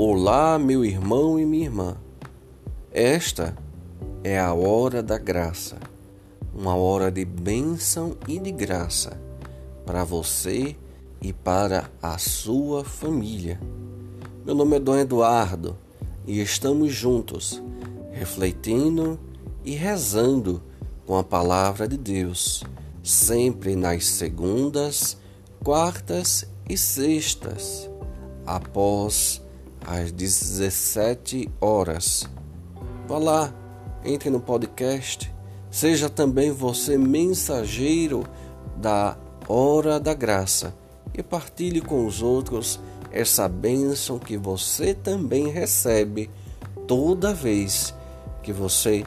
Olá, 0.00 0.60
meu 0.60 0.84
irmão 0.84 1.40
e 1.40 1.44
minha 1.44 1.64
irmã. 1.64 1.96
Esta 2.92 3.58
é 4.22 4.38
a 4.38 4.54
hora 4.54 5.02
da 5.02 5.18
graça, 5.18 5.76
uma 6.54 6.76
hora 6.76 7.10
de 7.10 7.24
bênção 7.24 8.16
e 8.28 8.38
de 8.38 8.52
graça 8.52 9.20
para 9.84 10.04
você 10.04 10.76
e 11.20 11.32
para 11.32 11.90
a 12.00 12.16
sua 12.16 12.84
família. 12.84 13.60
Meu 14.46 14.54
nome 14.54 14.76
é 14.76 14.78
Dom 14.78 14.96
Eduardo 14.96 15.76
e 16.24 16.40
estamos 16.40 16.92
juntos, 16.92 17.60
refletindo 18.12 19.18
e 19.64 19.74
rezando 19.74 20.62
com 21.08 21.18
a 21.18 21.24
palavra 21.24 21.88
de 21.88 21.96
Deus, 21.96 22.62
sempre 23.02 23.74
nas 23.74 24.06
segundas, 24.06 25.18
quartas 25.64 26.48
e 26.68 26.78
sextas, 26.78 27.90
após 28.46 29.42
às 29.86 30.12
17 30.12 31.50
horas. 31.60 32.28
Vá 33.06 33.18
lá, 33.18 33.54
entre 34.04 34.30
no 34.30 34.40
podcast, 34.40 35.32
seja 35.70 36.08
também 36.08 36.50
você 36.50 36.96
mensageiro 36.98 38.24
da 38.76 39.16
hora 39.48 39.98
da 39.98 40.14
graça 40.14 40.74
e 41.14 41.22
partilhe 41.22 41.80
com 41.80 42.06
os 42.06 42.22
outros 42.22 42.78
essa 43.10 43.48
bênção 43.48 44.18
que 44.18 44.36
você 44.36 44.94
também 44.94 45.48
recebe 45.48 46.30
toda 46.86 47.32
vez 47.34 47.94
que 48.42 48.52
você 48.52 49.04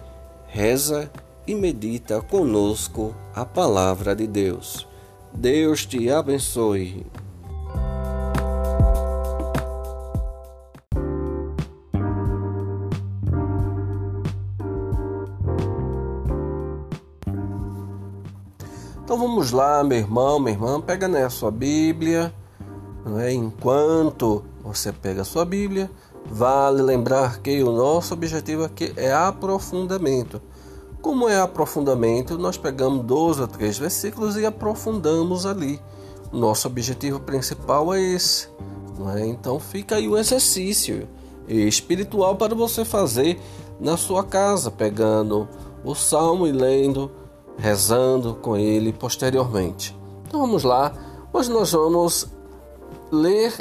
reza 0.47 1.09
e 1.47 1.55
medita 1.55 2.21
conosco 2.21 3.15
a 3.33 3.45
palavra 3.45 4.15
de 4.15 4.27
Deus. 4.27 4.87
Deus 5.33 5.85
te 5.85 6.09
abençoe. 6.09 7.05
Vamos 19.41 19.53
lá, 19.53 19.83
meu 19.83 19.97
irmão, 19.97 20.39
minha 20.39 20.53
irmã, 20.53 20.79
pega 20.79 21.07
né, 21.07 21.25
a 21.25 21.29
sua 21.31 21.49
Bíblia. 21.49 22.31
Não 23.03 23.19
é? 23.19 23.33
Enquanto 23.33 24.43
você 24.63 24.91
pega 24.91 25.23
a 25.23 25.25
sua 25.25 25.43
Bíblia, 25.43 25.89
vale 26.27 26.83
lembrar 26.83 27.39
que 27.39 27.63
o 27.63 27.71
nosso 27.71 28.13
objetivo 28.13 28.63
aqui 28.63 28.93
é 28.95 29.11
aprofundamento. 29.11 30.39
Como 31.01 31.27
é 31.27 31.41
aprofundamento, 31.41 32.37
nós 32.37 32.55
pegamos 32.55 33.03
dois 33.03 33.39
ou 33.39 33.47
três 33.47 33.79
versículos 33.79 34.37
e 34.37 34.45
aprofundamos 34.45 35.47
ali. 35.47 35.81
Nosso 36.31 36.67
objetivo 36.67 37.19
principal 37.19 37.91
é 37.95 37.99
esse. 37.99 38.47
É? 39.15 39.25
Então 39.25 39.59
fica 39.59 39.95
aí 39.95 40.07
o 40.07 40.19
exercício 40.19 41.09
espiritual 41.47 42.35
para 42.35 42.53
você 42.53 42.85
fazer 42.85 43.41
na 43.79 43.97
sua 43.97 44.23
casa, 44.23 44.69
pegando 44.69 45.49
o 45.83 45.95
salmo 45.95 46.45
e 46.45 46.51
lendo 46.51 47.09
rezando 47.57 48.35
com 48.35 48.55
ele 48.55 48.91
posteriormente. 48.91 49.97
Então 50.27 50.39
vamos 50.41 50.63
lá, 50.63 50.93
hoje 51.31 51.49
nós 51.49 51.71
vamos 51.71 52.27
ler, 53.11 53.53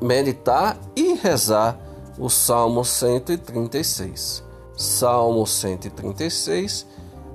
meditar 0.00 0.76
e 0.96 1.14
rezar 1.14 1.78
o 2.18 2.28
Salmo 2.28 2.84
136. 2.84 4.44
Salmo 4.76 5.44
136, 5.46 6.86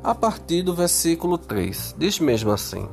a 0.03 0.15
partir 0.15 0.61
do 0.61 0.73
versículo 0.73 1.37
3, 1.37 1.95
diz 1.97 2.19
mesmo 2.19 2.51
assim: 2.51 2.87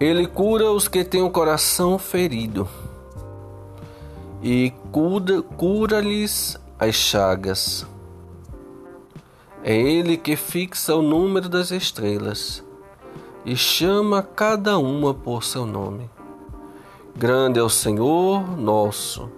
Ele 0.00 0.26
cura 0.26 0.70
os 0.70 0.88
que 0.88 1.04
têm 1.04 1.22
o 1.22 1.30
coração 1.30 1.98
ferido 1.98 2.66
e 4.42 4.72
cura-lhes 5.56 6.56
as 6.78 6.94
chagas. 6.94 7.86
É 9.68 9.76
Ele 9.76 10.16
que 10.16 10.34
fixa 10.34 10.96
o 10.96 11.02
número 11.02 11.46
das 11.46 11.70
estrelas 11.70 12.64
e 13.44 13.54
chama 13.54 14.22
cada 14.22 14.78
uma 14.78 15.12
por 15.12 15.44
seu 15.44 15.66
nome. 15.66 16.08
Grande 17.14 17.58
é 17.58 17.62
o 17.62 17.68
Senhor 17.68 18.58
nosso 18.58 19.28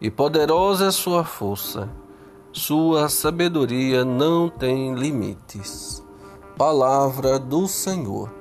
e 0.00 0.10
poderosa 0.10 0.86
é 0.86 0.90
sua 0.90 1.24
força. 1.24 1.90
Sua 2.52 3.10
sabedoria 3.10 4.02
não 4.02 4.48
tem 4.48 4.94
limites. 4.94 6.02
Palavra 6.56 7.38
do 7.38 7.68
Senhor. 7.68 8.32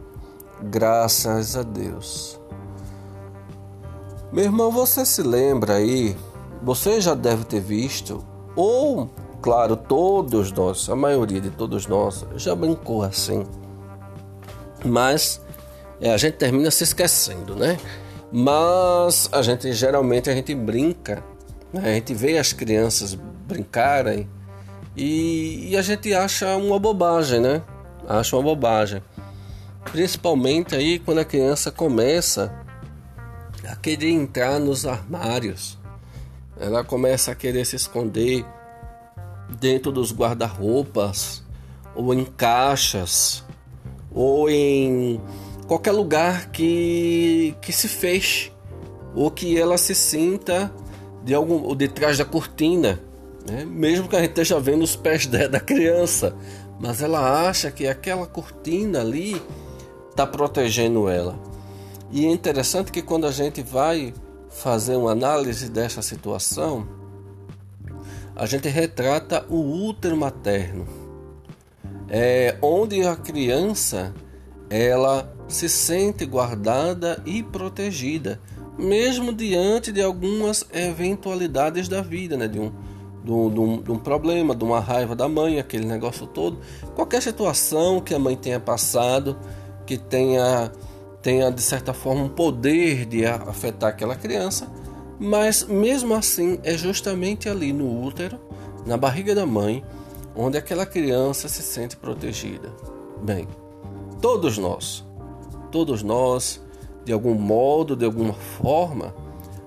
Graças 0.62 1.58
a 1.58 1.64
Deus. 1.64 2.40
Meu 4.32 4.46
irmão, 4.46 4.72
você 4.72 5.06
se 5.06 5.22
lembra 5.22 5.74
aí? 5.74 6.16
Você 6.64 7.02
já 7.02 7.14
deve 7.14 7.44
ter 7.44 7.60
visto 7.60 8.24
ou 8.56 9.10
claro, 9.42 9.76
todos 9.76 10.52
nós, 10.52 10.90
a 10.90 10.96
maioria 10.96 11.42
de 11.42 11.50
todos 11.50 11.88
nós, 11.88 12.26
já 12.36 12.56
brincou 12.56 13.04
assim. 13.04 13.46
Mas 14.84 15.42
é, 16.00 16.14
a 16.14 16.18
gente 16.18 16.36
termina 16.36 16.70
se 16.70 16.84
esquecendo, 16.84 17.56
né? 17.56 17.78
Mas 18.32 19.30
a 19.32 19.42
gente 19.42 19.72
geralmente 19.74 20.30
a 20.30 20.34
gente 20.34 20.54
brinca, 20.54 21.24
né? 21.72 21.82
a 21.92 21.94
gente 21.94 22.14
vê 22.14 22.38
as 22.38 22.52
crianças 22.52 23.16
brincarem 23.16 24.28
e, 24.96 25.70
e 25.70 25.78
a 25.78 25.82
gente 25.82 26.14
acha 26.14 26.56
uma 26.56 26.80
bobagem, 26.80 27.40
né? 27.40 27.62
Acha 28.08 28.36
uma 28.36 28.44
bobagem. 28.44 29.02
Principalmente 29.92 30.76
aí 30.76 31.00
quando 31.00 31.20
a 31.20 31.26
criança 31.26 31.72
começa 31.72 32.54
a 33.68 33.76
querer 33.76 34.12
entrar 34.12 34.60
nos 34.60 34.86
armários. 34.86 35.78
Ela 36.60 36.84
começa 36.84 37.32
a 37.32 37.36
querer 37.36 37.66
se 37.66 37.76
esconder 37.76 38.46
dentro 39.50 39.92
dos 39.92 40.12
guarda-roupas, 40.12 41.44
ou 41.96 42.14
em 42.14 42.26
caixas, 42.26 43.44
ou 44.12 44.50
em 44.50 45.20
qualquer 45.68 45.92
lugar 45.92 46.52
que, 46.52 47.56
que 47.62 47.72
se 47.72 47.88
feche, 47.88 48.52
ou 49.14 49.32
que 49.32 49.58
ela 49.60 49.78
se 49.78 49.96
sinta 49.96 50.72
de 51.24 51.34
algum, 51.34 51.64
ou 51.64 51.76
de 51.76 51.88
trás 51.88 52.18
da 52.18 52.26
cortina, 52.26 53.00
né? 53.50 53.66
mesmo 53.66 54.08
que 54.08 54.16
a 54.16 54.20
gente 54.20 54.30
esteja 54.30 54.60
vendo 54.60 54.84
os 54.84 54.96
pés 54.96 55.26
da 55.26 55.60
criança, 55.60 56.36
mas 56.80 57.02
ela 57.02 57.48
acha 57.48 57.72
que 57.72 57.88
aquela 57.88 58.26
cortina 58.28 59.02
ali 59.02 59.42
está 60.10 60.28
protegendo 60.28 61.08
ela. 61.10 61.38
E 62.12 62.26
é 62.26 62.32
interessante 62.32 62.92
que 62.92 63.02
quando 63.02 63.26
a 63.26 63.32
gente 63.32 63.62
vai 63.62 64.14
fazer 64.50 64.96
uma 64.96 65.12
análise 65.12 65.70
dessa 65.70 66.02
situação, 66.02 66.88
a 68.36 68.46
gente 68.46 68.68
retrata 68.68 69.46
o 69.50 69.88
útero 69.88 70.18
materno, 70.18 70.86
é 72.10 72.58
onde 72.62 73.02
a 73.04 73.16
criança 73.16 74.14
ela 74.70 75.34
se 75.48 75.70
sente 75.70 76.26
guardada 76.26 77.22
e 77.26 77.42
protegida, 77.42 78.40
mesmo 78.78 79.32
diante 79.34 79.92
de 79.92 80.02
algumas 80.02 80.66
eventualidades 80.74 81.88
da 81.88 82.02
vida, 82.02 82.36
né? 82.36 82.48
de, 82.48 82.60
um, 82.60 82.72
de, 83.24 83.32
um, 83.32 83.82
de 83.82 83.92
um 83.92 83.98
problema, 83.98 84.54
de 84.54 84.64
uma 84.64 84.82
raiva 84.82 85.16
da 85.16 85.30
mãe, 85.30 85.60
aquele 85.60 85.86
negócio 85.86 86.28
todo, 86.28 86.60
qualquer 86.94 87.22
situação 87.22 88.02
que 88.02 88.14
a 88.14 88.20
mãe 88.20 88.36
tenha 88.36 88.60
passado, 88.60 89.38
que 89.86 89.98
tenha, 89.98 90.72
tenha 91.22 91.50
de 91.50 91.62
certa 91.62 91.94
forma 91.94 92.24
um 92.24 92.30
poder 92.30 93.06
de 93.06 93.26
afetar 93.26 93.92
aquela 93.92 94.16
criança, 94.16 94.68
mas 95.20 95.64
mesmo 95.64 96.14
assim 96.14 96.60
é 96.64 96.78
justamente 96.78 97.48
ali 97.50 97.72
no 97.72 98.04
útero, 98.04 98.40
na 98.86 98.98
barriga 98.98 99.34
da 99.34 99.46
mãe, 99.46 99.84
onde 100.36 100.58
aquela 100.58 100.86
criança 100.86 101.48
se 101.48 101.62
sente 101.62 101.96
protegida. 101.96 102.70
Bem, 103.24 103.48
todos 104.22 104.58
nós, 104.58 105.06
todos 105.72 106.04
nós, 106.04 106.62
de 107.04 107.14
algum 107.14 107.34
modo, 107.34 107.96
de 107.96 108.06
alguma 108.06 108.34
forma, 108.34 109.14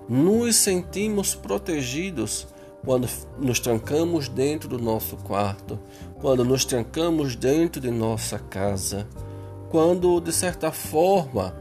nos 0.09 0.57
sentimos 0.57 1.35
protegidos 1.35 2.47
quando 2.85 3.09
nos 3.39 3.61
trancamos 3.61 4.29
dentro 4.29 4.69
do 4.69 4.79
nosso 4.79 5.17
quarto, 5.17 5.79
quando 6.21 6.45
nos 6.45 6.65
trancamos 6.65 7.37
dentro 7.37 7.81
de 7.81 7.91
nossa 7.91 8.39
casa, 8.39 9.07
quando 9.71 10.21
de 10.21 10.33
certa 10.33 10.71
forma 10.71 11.55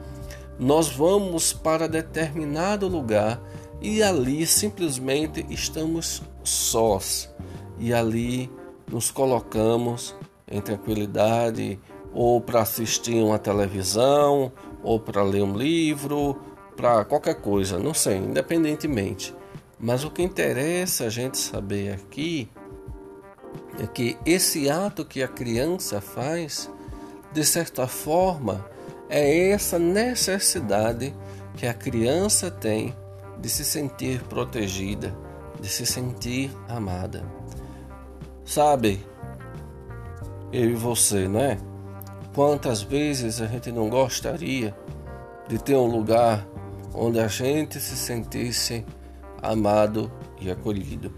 nós 0.60 0.88
vamos 0.90 1.54
para 1.54 1.88
determinado 1.88 2.88
lugar 2.88 3.42
e 3.82 4.02
ali 4.02 4.46
simplesmente 4.46 5.46
estamos 5.50 6.24
sós 6.44 7.30
e 7.80 7.94
ali 7.94 8.52
nos 8.92 9.12
colocamos 9.12 10.16
em 10.50 10.62
tranquilidade 10.62 11.80
ou 12.14 12.42
para 12.42 12.62
assistir 12.62 13.22
uma 13.24 13.38
televisão 13.38 14.52
ou 14.82 15.00
para 15.00 15.22
ler 15.24 15.44
um 15.44 15.56
livro, 15.56 16.40
para 16.76 17.04
qualquer 17.06 17.36
coisa, 17.36 17.78
não 17.78 17.94
sei, 17.94 18.18
independentemente. 18.18 19.36
Mas 19.80 20.04
o 20.04 20.10
que 20.10 20.24
interessa 20.24 21.06
a 21.06 21.10
gente 21.10 21.38
saber 21.38 21.94
aqui 21.94 22.50
é 23.80 23.86
que 23.86 24.18
esse 24.26 24.70
ato 24.70 25.06
que 25.06 25.22
a 25.22 25.28
criança 25.28 26.02
faz, 26.02 26.70
de 27.32 27.44
certa 27.44 27.88
forma, 27.88 28.66
é 29.10 29.50
essa 29.50 29.78
necessidade 29.78 31.14
que 31.56 31.68
a 31.68 31.74
criança 31.74 32.50
tem 32.50 32.96
de 33.40 33.50
se 33.50 33.64
sentir 33.64 34.22
protegida, 34.24 35.16
de 35.60 35.68
se 35.68 35.86
sentir 35.86 36.52
amada. 36.68 37.24
Sabe, 38.46 39.06
eu 40.52 40.70
e 40.72 40.76
você, 40.76 41.28
não 41.28 41.42
é? 41.42 41.58
Quantas 42.34 42.82
vezes 42.82 43.42
a 43.42 43.48
gente 43.48 43.72
não 43.72 43.90
gostaria 43.90 44.76
de 45.48 45.58
ter 45.58 45.76
um 45.76 45.88
lugar 45.88 46.46
onde 46.94 47.20
a 47.20 47.28
gente 47.28 47.80
se 47.80 47.96
sentisse 47.96 48.86
amado 49.42 50.12
e 50.40 50.50
acolhido, 50.50 51.12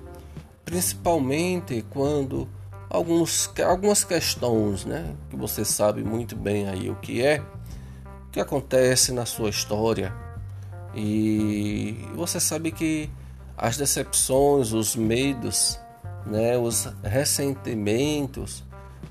principalmente 0.65 1.85
quando 1.89 2.47
alguns, 2.89 3.51
algumas 3.65 4.03
questões, 4.03 4.85
né, 4.85 5.15
que 5.29 5.35
você 5.35 5.63
sabe 5.63 6.03
muito 6.03 6.35
bem 6.35 6.67
aí 6.67 6.89
o 6.89 6.95
que 6.95 7.21
é, 7.21 7.41
que 8.31 8.39
acontece 8.39 9.11
na 9.11 9.25
sua 9.25 9.49
história 9.49 10.13
e 10.95 11.97
você 12.15 12.39
sabe 12.39 12.71
que 12.71 13.09
as 13.57 13.77
decepções, 13.77 14.71
os 14.71 14.95
medos, 14.95 15.79
né, 16.25 16.57
os 16.57 16.87
ressentimentos 17.03 18.63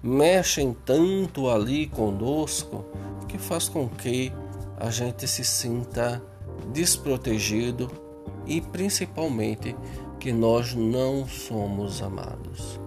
mexem 0.03 0.77
tanto 0.85 1.49
ali 1.49 1.87
conosco 1.87 2.85
que 3.27 3.39
faz 3.39 3.69
com 3.69 3.89
que 3.89 4.33
a 4.79 4.91
gente 4.91 5.27
se 5.27 5.45
sinta 5.45 6.23
desprotegido 6.73 7.91
e 8.47 8.61
principalmente 8.61 9.77
que 10.19 10.33
nós 10.33 10.75
não 10.75 11.27
somos 11.27 12.03
amados. 12.03 12.81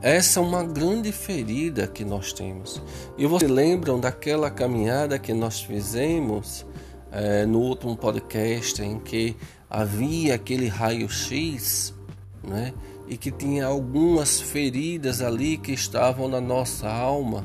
Essa 0.00 0.38
é 0.38 0.42
uma 0.42 0.62
grande 0.62 1.10
ferida 1.10 1.88
que 1.88 2.04
nós 2.04 2.32
temos. 2.32 2.80
E 3.16 3.26
vocês 3.26 3.50
lembram 3.50 3.98
daquela 3.98 4.48
caminhada 4.48 5.18
que 5.18 5.32
nós 5.32 5.60
fizemos 5.60 6.64
é, 7.10 7.46
no 7.46 7.60
último 7.60 7.96
podcast 7.96 8.82
em 8.82 8.98
que 8.98 9.36
havia 9.68 10.34
aquele 10.34 10.68
raio-x, 10.68 11.94
né? 12.42 12.72
E 13.08 13.16
que 13.16 13.30
tinha 13.30 13.66
algumas 13.66 14.40
feridas 14.40 15.22
ali 15.22 15.56
que 15.56 15.72
estavam 15.72 16.28
na 16.28 16.40
nossa 16.40 16.88
alma. 16.88 17.44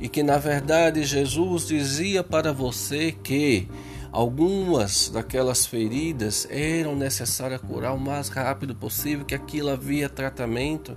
E 0.00 0.08
que 0.08 0.22
na 0.22 0.38
verdade 0.38 1.02
Jesus 1.04 1.66
dizia 1.66 2.22
para 2.22 2.52
você 2.52 3.10
que 3.12 3.68
algumas 4.12 5.08
daquelas 5.08 5.66
feridas 5.66 6.46
eram 6.50 6.94
necessárias 6.94 7.60
curar 7.60 7.94
o 7.94 7.98
mais 7.98 8.28
rápido 8.28 8.74
possível, 8.74 9.24
que 9.24 9.34
aquilo 9.34 9.70
havia 9.70 10.08
tratamento 10.08 10.96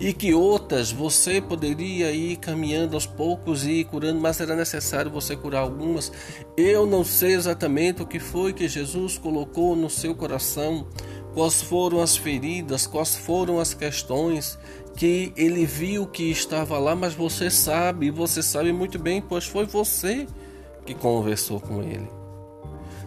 e 0.00 0.12
que 0.12 0.32
outras 0.32 0.92
você 0.92 1.40
poderia 1.40 2.12
ir 2.12 2.36
caminhando 2.36 2.94
aos 2.94 3.06
poucos 3.06 3.64
e 3.64 3.80
ir 3.80 3.84
curando, 3.84 4.20
mas 4.20 4.40
era 4.40 4.54
necessário 4.54 5.10
você 5.10 5.36
curar 5.36 5.60
algumas. 5.60 6.12
Eu 6.56 6.86
não 6.86 7.04
sei 7.04 7.34
exatamente 7.34 8.02
o 8.02 8.06
que 8.06 8.20
foi 8.20 8.52
que 8.52 8.68
Jesus 8.68 9.18
colocou 9.18 9.74
no 9.74 9.90
seu 9.90 10.14
coração, 10.14 10.86
quais 11.34 11.60
foram 11.60 12.00
as 12.00 12.16
feridas, 12.16 12.86
quais 12.86 13.16
foram 13.16 13.58
as 13.58 13.74
questões 13.74 14.58
que 14.96 15.32
ele 15.36 15.64
viu 15.64 16.06
que 16.06 16.30
estava 16.30 16.78
lá, 16.78 16.94
mas 16.94 17.14
você 17.14 17.50
sabe, 17.50 18.10
você 18.10 18.42
sabe 18.42 18.72
muito 18.72 18.98
bem, 18.98 19.20
pois 19.20 19.44
foi 19.44 19.64
você 19.64 20.26
que 20.84 20.94
conversou 20.94 21.60
com 21.60 21.82
ele. 21.82 22.08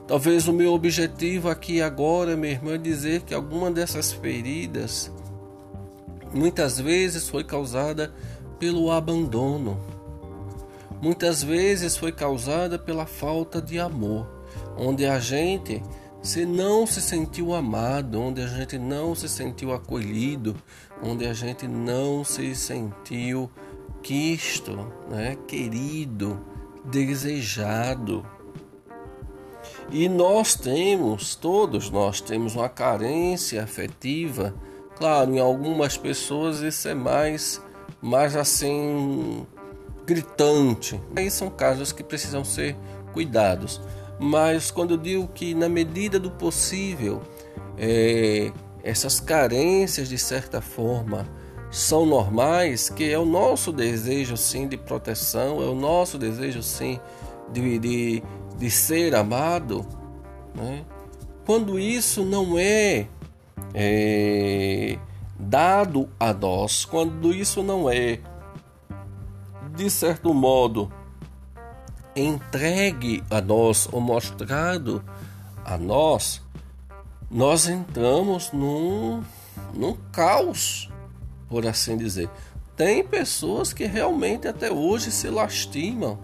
Talvez 0.07 0.47
o 0.47 0.53
meu 0.53 0.73
objetivo 0.73 1.49
aqui 1.49 1.81
agora, 1.81 2.35
minha 2.35 2.53
irmã, 2.53 2.75
é 2.75 2.77
dizer 2.77 3.21
que 3.21 3.33
alguma 3.33 3.71
dessas 3.71 4.11
feridas 4.11 5.11
muitas 6.33 6.79
vezes 6.79 7.27
foi 7.29 7.43
causada 7.43 8.13
pelo 8.59 8.91
abandono, 8.91 9.79
muitas 11.01 11.41
vezes 11.43 11.97
foi 11.97 12.11
causada 12.11 12.77
pela 12.77 13.05
falta 13.05 13.61
de 13.61 13.79
amor, 13.79 14.27
onde 14.77 15.05
a 15.05 15.19
gente 15.19 15.81
se 16.21 16.45
não 16.45 16.85
se 16.85 17.01
sentiu 17.01 17.53
amado, 17.53 18.21
onde 18.21 18.41
a 18.41 18.47
gente 18.47 18.77
não 18.77 19.15
se 19.15 19.27
sentiu 19.27 19.73
acolhido, 19.73 20.55
onde 21.01 21.25
a 21.25 21.33
gente 21.33 21.67
não 21.67 22.23
se 22.23 22.53
sentiu 22.53 23.49
quisto, 24.03 24.87
né, 25.09 25.35
querido, 25.47 26.39
desejado. 26.85 28.23
E 29.89 30.07
nós 30.07 30.55
temos, 30.55 31.35
todos 31.35 31.89
nós 31.89 32.21
temos 32.21 32.55
uma 32.55 32.69
carência 32.69 33.63
afetiva 33.63 34.53
Claro, 35.01 35.33
em 35.33 35.39
algumas 35.39 35.97
pessoas 35.97 36.59
isso 36.59 36.87
é 36.87 36.93
mais, 36.93 37.59
mais 37.99 38.35
assim 38.35 39.47
gritante. 40.05 41.01
Aí 41.15 41.31
são 41.31 41.49
casos 41.49 41.91
que 41.91 42.03
precisam 42.03 42.45
ser 42.45 42.77
cuidados. 43.11 43.81
Mas 44.19 44.69
quando 44.69 44.91
eu 44.91 44.97
digo 44.97 45.27
que 45.29 45.55
na 45.55 45.67
medida 45.67 46.19
do 46.19 46.29
possível 46.29 47.19
é, 47.79 48.51
essas 48.83 49.19
carências 49.19 50.07
de 50.07 50.19
certa 50.19 50.61
forma 50.61 51.27
são 51.71 52.05
normais, 52.05 52.87
que 52.87 53.11
é 53.11 53.17
o 53.17 53.25
nosso 53.25 53.73
desejo 53.73 54.37
sim 54.37 54.67
de 54.67 54.77
proteção, 54.77 55.63
é 55.63 55.65
o 55.65 55.73
nosso 55.73 56.19
desejo 56.19 56.61
sim 56.61 56.99
de, 57.51 57.79
de, 57.79 58.23
de 58.55 58.69
ser 58.69 59.15
amado, 59.15 59.83
né? 60.53 60.85
quando 61.43 61.79
isso 61.79 62.23
não 62.23 62.59
é 62.59 63.07
é, 63.73 64.97
dado 65.39 66.09
a 66.19 66.33
nós, 66.33 66.85
quando 66.85 67.33
isso 67.33 67.63
não 67.63 67.89
é, 67.89 68.19
de 69.75 69.89
certo 69.89 70.33
modo, 70.33 70.91
entregue 72.15 73.23
a 73.29 73.41
nós 73.41 73.87
ou 73.91 74.01
mostrado 74.01 75.03
a 75.63 75.77
nós, 75.77 76.41
nós 77.29 77.67
entramos 77.67 78.51
num, 78.51 79.23
num 79.73 79.95
caos, 80.11 80.89
por 81.47 81.65
assim 81.65 81.97
dizer. 81.97 82.29
Tem 82.75 83.03
pessoas 83.03 83.71
que 83.71 83.85
realmente 83.85 84.47
até 84.47 84.71
hoje 84.71 85.11
se 85.11 85.29
lastimam 85.29 86.19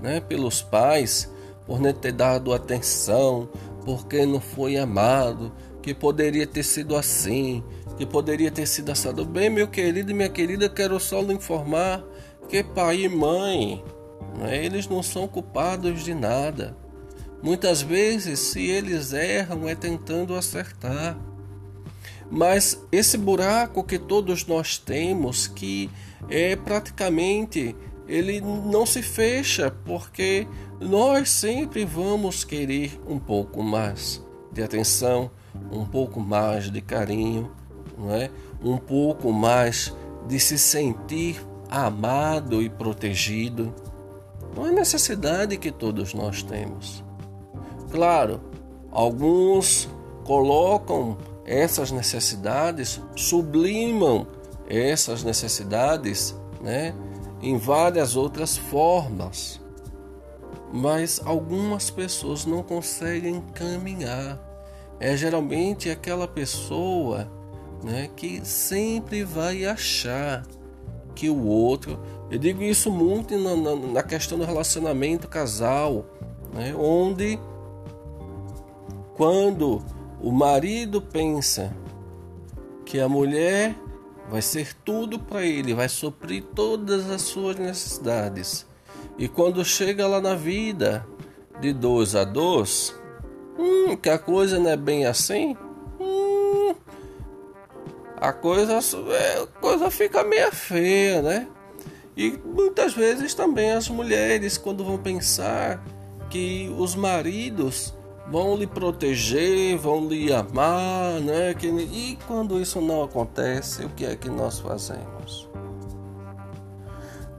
né, 0.00 0.20
pelos 0.20 0.62
pais 0.62 1.30
por 1.66 1.80
não 1.80 1.92
ter 1.92 2.12
dado 2.12 2.52
atenção, 2.52 3.48
porque 3.84 4.26
não 4.26 4.40
foi 4.40 4.76
amado, 4.76 5.52
que 5.82 5.92
poderia 5.92 6.46
ter 6.46 6.62
sido 6.62 6.96
assim, 6.96 7.62
que 7.96 8.06
poderia 8.06 8.50
ter 8.50 8.66
sido 8.66 8.92
assado. 8.92 9.24
Bem, 9.24 9.50
meu 9.50 9.66
querido 9.66 10.10
e 10.10 10.14
minha 10.14 10.28
querida, 10.28 10.68
quero 10.68 10.98
só 11.00 11.20
lhe 11.20 11.34
informar 11.34 12.02
que 12.48 12.62
pai 12.62 13.02
e 13.02 13.08
mãe, 13.08 13.82
né, 14.38 14.64
eles 14.64 14.86
não 14.86 15.02
são 15.02 15.26
culpados 15.26 16.04
de 16.04 16.14
nada. 16.14 16.76
Muitas 17.42 17.82
vezes, 17.82 18.38
se 18.38 18.60
eles 18.60 19.12
erram, 19.12 19.68
é 19.68 19.74
tentando 19.74 20.34
acertar. 20.34 21.18
Mas 22.30 22.80
esse 22.92 23.18
buraco 23.18 23.82
que 23.82 23.98
todos 23.98 24.46
nós 24.46 24.78
temos, 24.78 25.48
que 25.48 25.90
é 26.30 26.54
praticamente 26.54 27.74
ele 28.06 28.40
não 28.40 28.86
se 28.86 29.02
fecha, 29.02 29.70
porque 29.84 30.46
nós 30.80 31.30
sempre 31.30 31.84
vamos 31.84 32.44
querer 32.44 33.00
um 33.08 33.18
pouco 33.18 33.62
mais 33.62 34.22
de 34.52 34.62
atenção, 34.62 35.30
um 35.70 35.84
pouco 35.84 36.20
mais 36.20 36.70
de 36.70 36.80
carinho, 36.80 37.50
não 37.96 38.14
é? 38.14 38.30
um 38.62 38.76
pouco 38.76 39.32
mais 39.32 39.94
de 40.26 40.38
se 40.38 40.58
sentir 40.58 41.44
amado 41.70 42.62
e 42.62 42.68
protegido. 42.68 43.74
Não 44.54 44.66
é 44.66 44.70
necessidade 44.70 45.56
que 45.56 45.72
todos 45.72 46.12
nós 46.12 46.42
temos. 46.42 47.02
Claro, 47.90 48.40
alguns 48.90 49.88
colocam 50.24 51.16
essas 51.44 51.90
necessidades, 51.90 53.00
sublimam 53.16 54.26
essas 54.68 55.24
necessidades, 55.24 56.36
né, 56.60 56.94
em 57.40 57.56
várias 57.56 58.16
outras 58.16 58.56
formas. 58.56 59.61
Mas 60.72 61.20
algumas 61.24 61.90
pessoas 61.90 62.46
não 62.46 62.62
conseguem 62.62 63.40
caminhar 63.54 64.52
é 65.02 65.16
geralmente 65.16 65.90
aquela 65.90 66.28
pessoa 66.28 67.28
né, 67.82 68.08
que 68.14 68.40
sempre 68.46 69.24
vai 69.24 69.64
achar 69.64 70.46
que 71.12 71.28
o 71.28 71.44
outro. 71.44 71.98
Eu 72.30 72.38
digo 72.38 72.62
isso 72.62 72.88
muito 72.88 73.36
na, 73.36 73.56
na, 73.56 73.74
na 73.74 74.02
questão 74.04 74.38
do 74.38 74.44
relacionamento 74.44 75.26
casal, 75.26 76.06
né, 76.54 76.72
onde 76.78 77.36
quando 79.16 79.84
o 80.20 80.30
marido 80.30 81.02
pensa 81.02 81.74
que 82.86 83.00
a 83.00 83.08
mulher 83.08 83.74
vai 84.30 84.40
ser 84.40 84.72
tudo 84.84 85.18
para 85.18 85.44
ele, 85.44 85.74
vai 85.74 85.88
suprir 85.88 86.44
todas 86.54 87.10
as 87.10 87.22
suas 87.22 87.56
necessidades. 87.56 88.64
E 89.18 89.28
quando 89.28 89.64
chega 89.64 90.06
lá 90.06 90.20
na 90.20 90.34
vida 90.34 91.06
de 91.60 91.72
dois 91.72 92.16
a 92.16 92.24
dois, 92.24 92.94
Hum, 93.58 93.96
que 93.96 94.08
a 94.08 94.18
coisa 94.18 94.58
não 94.58 94.70
é 94.70 94.76
bem 94.76 95.06
assim. 95.06 95.56
Hum, 96.00 96.74
a 98.16 98.32
coisa, 98.32 98.78
é, 99.12 99.46
coisa 99.60 99.90
fica 99.90 100.24
meio 100.24 100.50
feia, 100.52 101.22
né? 101.22 101.48
E 102.16 102.38
muitas 102.44 102.94
vezes 102.94 103.34
também 103.34 103.72
as 103.72 103.88
mulheres, 103.88 104.58
quando 104.58 104.84
vão 104.84 104.98
pensar 104.98 105.82
que 106.30 106.74
os 106.78 106.94
maridos 106.94 107.94
vão 108.30 108.56
lhe 108.56 108.66
proteger, 108.66 109.76
vão 109.76 110.08
lhe 110.08 110.32
amar, 110.32 111.20
né? 111.20 111.54
E 111.62 112.18
quando 112.26 112.60
isso 112.60 112.80
não 112.80 113.04
acontece, 113.04 113.84
o 113.84 113.90
que 113.90 114.04
é 114.04 114.16
que 114.16 114.28
nós 114.28 114.58
fazemos? 114.58 115.51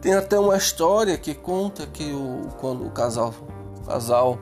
Tem 0.03 0.13
até 0.13 0.37
uma 0.37 0.57
história 0.57 1.17
que 1.17 1.33
conta 1.33 1.87
que 1.87 2.11
o, 2.11 2.49
quando 2.59 2.85
o 2.85 2.91
casal, 2.91 3.33
o 3.77 3.85
casal 3.85 4.37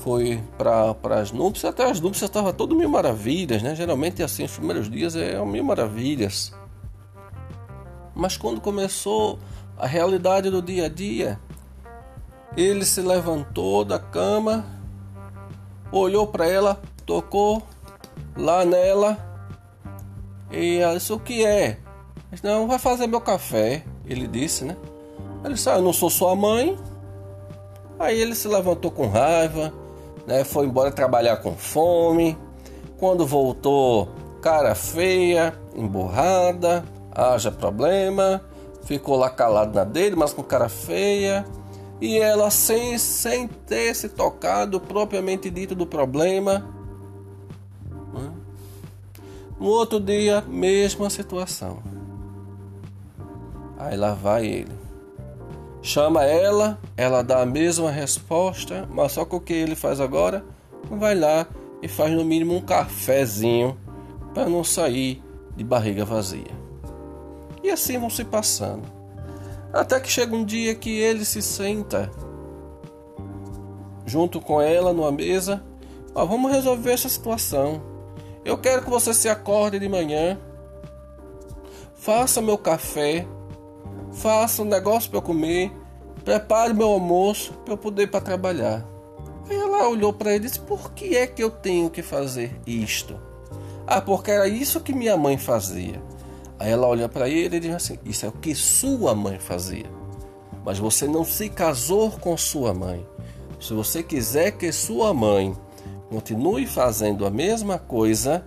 foi 0.00 0.42
para 0.58 1.20
as 1.20 1.30
núpcias, 1.30 1.72
até 1.72 1.88
as 1.88 2.00
núpcias 2.00 2.28
estavam 2.28 2.52
tudo 2.52 2.74
mil 2.74 2.88
maravilhas, 2.88 3.62
né? 3.62 3.72
Geralmente 3.76 4.20
assim, 4.20 4.42
os 4.42 4.50
primeiros 4.50 4.90
dias 4.90 5.14
é 5.14 5.40
mil 5.44 5.62
maravilhas. 5.62 6.52
Mas 8.16 8.36
quando 8.36 8.60
começou 8.60 9.38
a 9.78 9.86
realidade 9.86 10.50
do 10.50 10.60
dia 10.60 10.86
a 10.86 10.88
dia, 10.88 11.38
ele 12.56 12.84
se 12.84 13.00
levantou 13.00 13.84
da 13.84 14.00
cama, 14.00 14.66
olhou 15.92 16.26
para 16.26 16.48
ela, 16.48 16.82
tocou 17.04 17.62
lá 18.36 18.64
nela 18.64 19.16
e 20.50 20.78
ela 20.78 20.94
disse: 20.94 21.12
O 21.12 21.20
que 21.20 21.46
é? 21.46 21.78
Não, 22.42 22.66
vai 22.66 22.80
fazer 22.80 23.06
meu 23.06 23.20
café. 23.20 23.84
Ele 24.04 24.26
disse, 24.26 24.64
né? 24.64 24.76
Ele 25.46 25.54
disse: 25.54 25.70
ah, 25.70 25.76
Eu 25.76 25.82
não 25.82 25.92
sou 25.92 26.10
sua 26.10 26.34
mãe. 26.36 26.76
Aí 27.98 28.20
ele 28.20 28.34
se 28.34 28.46
levantou 28.46 28.90
com 28.90 29.08
raiva, 29.08 29.72
né? 30.26 30.44
Foi 30.44 30.66
embora 30.66 30.90
trabalhar 30.90 31.38
com 31.38 31.54
fome. 31.54 32.36
Quando 32.98 33.26
voltou, 33.26 34.08
cara 34.42 34.74
feia, 34.74 35.58
emburrada, 35.74 36.84
haja 37.10 37.50
problema. 37.50 38.42
Ficou 38.84 39.16
lá 39.16 39.30
calado 39.30 39.74
na 39.74 39.84
dele, 39.84 40.14
mas 40.14 40.32
com 40.32 40.42
cara 40.42 40.68
feia 40.68 41.44
e 42.00 42.18
ela 42.18 42.50
sem, 42.50 42.98
sem 42.98 43.48
ter 43.48 43.94
se 43.94 44.08
tocado 44.08 44.80
propriamente 44.80 45.48
dito 45.50 45.74
do 45.74 45.86
problema. 45.86 46.66
Né? 48.12 48.32
No 49.58 49.66
outro 49.66 49.98
dia, 49.98 50.42
mesma 50.42 51.08
situação. 51.08 51.82
Aí 53.78 53.96
lá 53.96 54.12
vai 54.12 54.46
ele. 54.46 54.85
Chama 55.86 56.24
ela, 56.24 56.80
ela 56.96 57.22
dá 57.22 57.42
a 57.42 57.46
mesma 57.46 57.92
resposta, 57.92 58.88
mas 58.90 59.12
só 59.12 59.24
que 59.24 59.36
o 59.36 59.40
que 59.40 59.52
ele 59.52 59.76
faz 59.76 60.00
agora? 60.00 60.44
Vai 60.90 61.14
lá 61.14 61.46
e 61.80 61.86
faz 61.86 62.10
no 62.10 62.24
mínimo 62.24 62.56
um 62.56 62.60
cafezinho 62.60 63.78
para 64.34 64.48
não 64.48 64.64
sair 64.64 65.22
de 65.54 65.62
barriga 65.62 66.04
vazia. 66.04 66.50
E 67.62 67.70
assim 67.70 68.00
vão 68.00 68.10
se 68.10 68.24
passando. 68.24 68.82
Até 69.72 70.00
que 70.00 70.10
chega 70.10 70.34
um 70.34 70.44
dia 70.44 70.74
que 70.74 70.90
ele 70.90 71.24
se 71.24 71.40
senta 71.40 72.10
junto 74.04 74.40
com 74.40 74.60
ela 74.60 74.92
numa 74.92 75.12
mesa. 75.12 75.62
Ó, 76.16 76.26
vamos 76.26 76.50
resolver 76.50 76.94
essa 76.94 77.08
situação. 77.08 77.80
Eu 78.44 78.58
quero 78.58 78.82
que 78.82 78.90
você 78.90 79.14
se 79.14 79.28
acorde 79.28 79.78
de 79.78 79.88
manhã, 79.88 80.36
faça 81.94 82.42
meu 82.42 82.58
café, 82.58 83.24
faça 84.16 84.62
um 84.62 84.66
negócio 84.66 85.10
para 85.10 85.18
eu 85.18 85.22
comer, 85.22 85.72
prepare 86.24 86.72
meu 86.72 86.88
almoço 86.88 87.52
para 87.64 87.74
eu 87.74 87.78
poder 87.78 88.04
ir 88.04 88.10
para 88.10 88.20
trabalhar. 88.20 88.84
Aí 89.48 89.56
ela 89.56 89.88
olhou 89.88 90.12
para 90.12 90.30
ele 90.30 90.46
e 90.46 90.48
disse: 90.48 90.60
Por 90.60 90.92
que 90.92 91.16
é 91.16 91.26
que 91.26 91.42
eu 91.42 91.50
tenho 91.50 91.88
que 91.88 92.02
fazer 92.02 92.58
isto? 92.66 93.18
Ah, 93.86 94.00
porque 94.00 94.30
era 94.30 94.48
isso 94.48 94.80
que 94.80 94.92
minha 94.92 95.16
mãe 95.16 95.38
fazia. 95.38 96.02
Aí 96.58 96.70
ela 96.70 96.86
olha 96.86 97.08
para 97.08 97.28
ele 97.28 97.56
e 97.56 97.60
diz 97.60 97.74
assim: 97.74 97.98
Isso 98.04 98.26
é 98.26 98.28
o 98.28 98.32
que 98.32 98.54
sua 98.54 99.14
mãe 99.14 99.38
fazia. 99.38 99.86
Mas 100.64 100.78
você 100.78 101.06
não 101.06 101.24
se 101.24 101.48
casou 101.48 102.10
com 102.10 102.36
sua 102.36 102.74
mãe. 102.74 103.06
Se 103.60 103.72
você 103.72 104.02
quiser 104.02 104.52
que 104.52 104.72
sua 104.72 105.14
mãe 105.14 105.56
continue 106.10 106.66
fazendo 106.66 107.24
a 107.24 107.30
mesma 107.30 107.78
coisa 107.78 108.44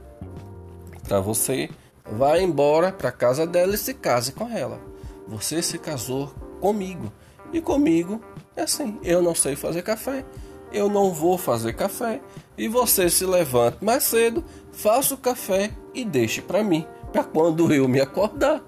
para 1.07 1.21
você, 1.21 1.69
vá 2.05 2.37
embora 2.39 2.91
para 2.91 3.11
casa 3.11 3.47
dela 3.47 3.73
e 3.75 3.77
se 3.77 3.93
case 3.93 4.33
com 4.33 4.49
ela. 4.49 4.88
Você 5.29 5.61
se 5.61 5.77
casou 5.77 6.33
comigo. 6.59 7.11
E 7.53 7.61
comigo 7.61 8.19
é 8.55 8.63
assim: 8.63 8.99
eu 9.03 9.21
não 9.21 9.35
sei 9.35 9.55
fazer 9.55 9.83
café, 9.83 10.25
eu 10.73 10.89
não 10.89 11.13
vou 11.13 11.37
fazer 11.37 11.73
café. 11.73 12.21
E 12.57 12.67
você 12.67 13.09
se 13.09 13.25
levante 13.25 13.77
mais 13.83 14.03
cedo, 14.03 14.43
faça 14.71 15.13
o 15.13 15.17
café 15.17 15.71
e 15.93 16.03
deixe 16.03 16.41
para 16.41 16.63
mim 16.63 16.85
para 17.11 17.23
quando 17.23 17.71
eu 17.73 17.87
me 17.87 18.01
acordar. 18.01 18.61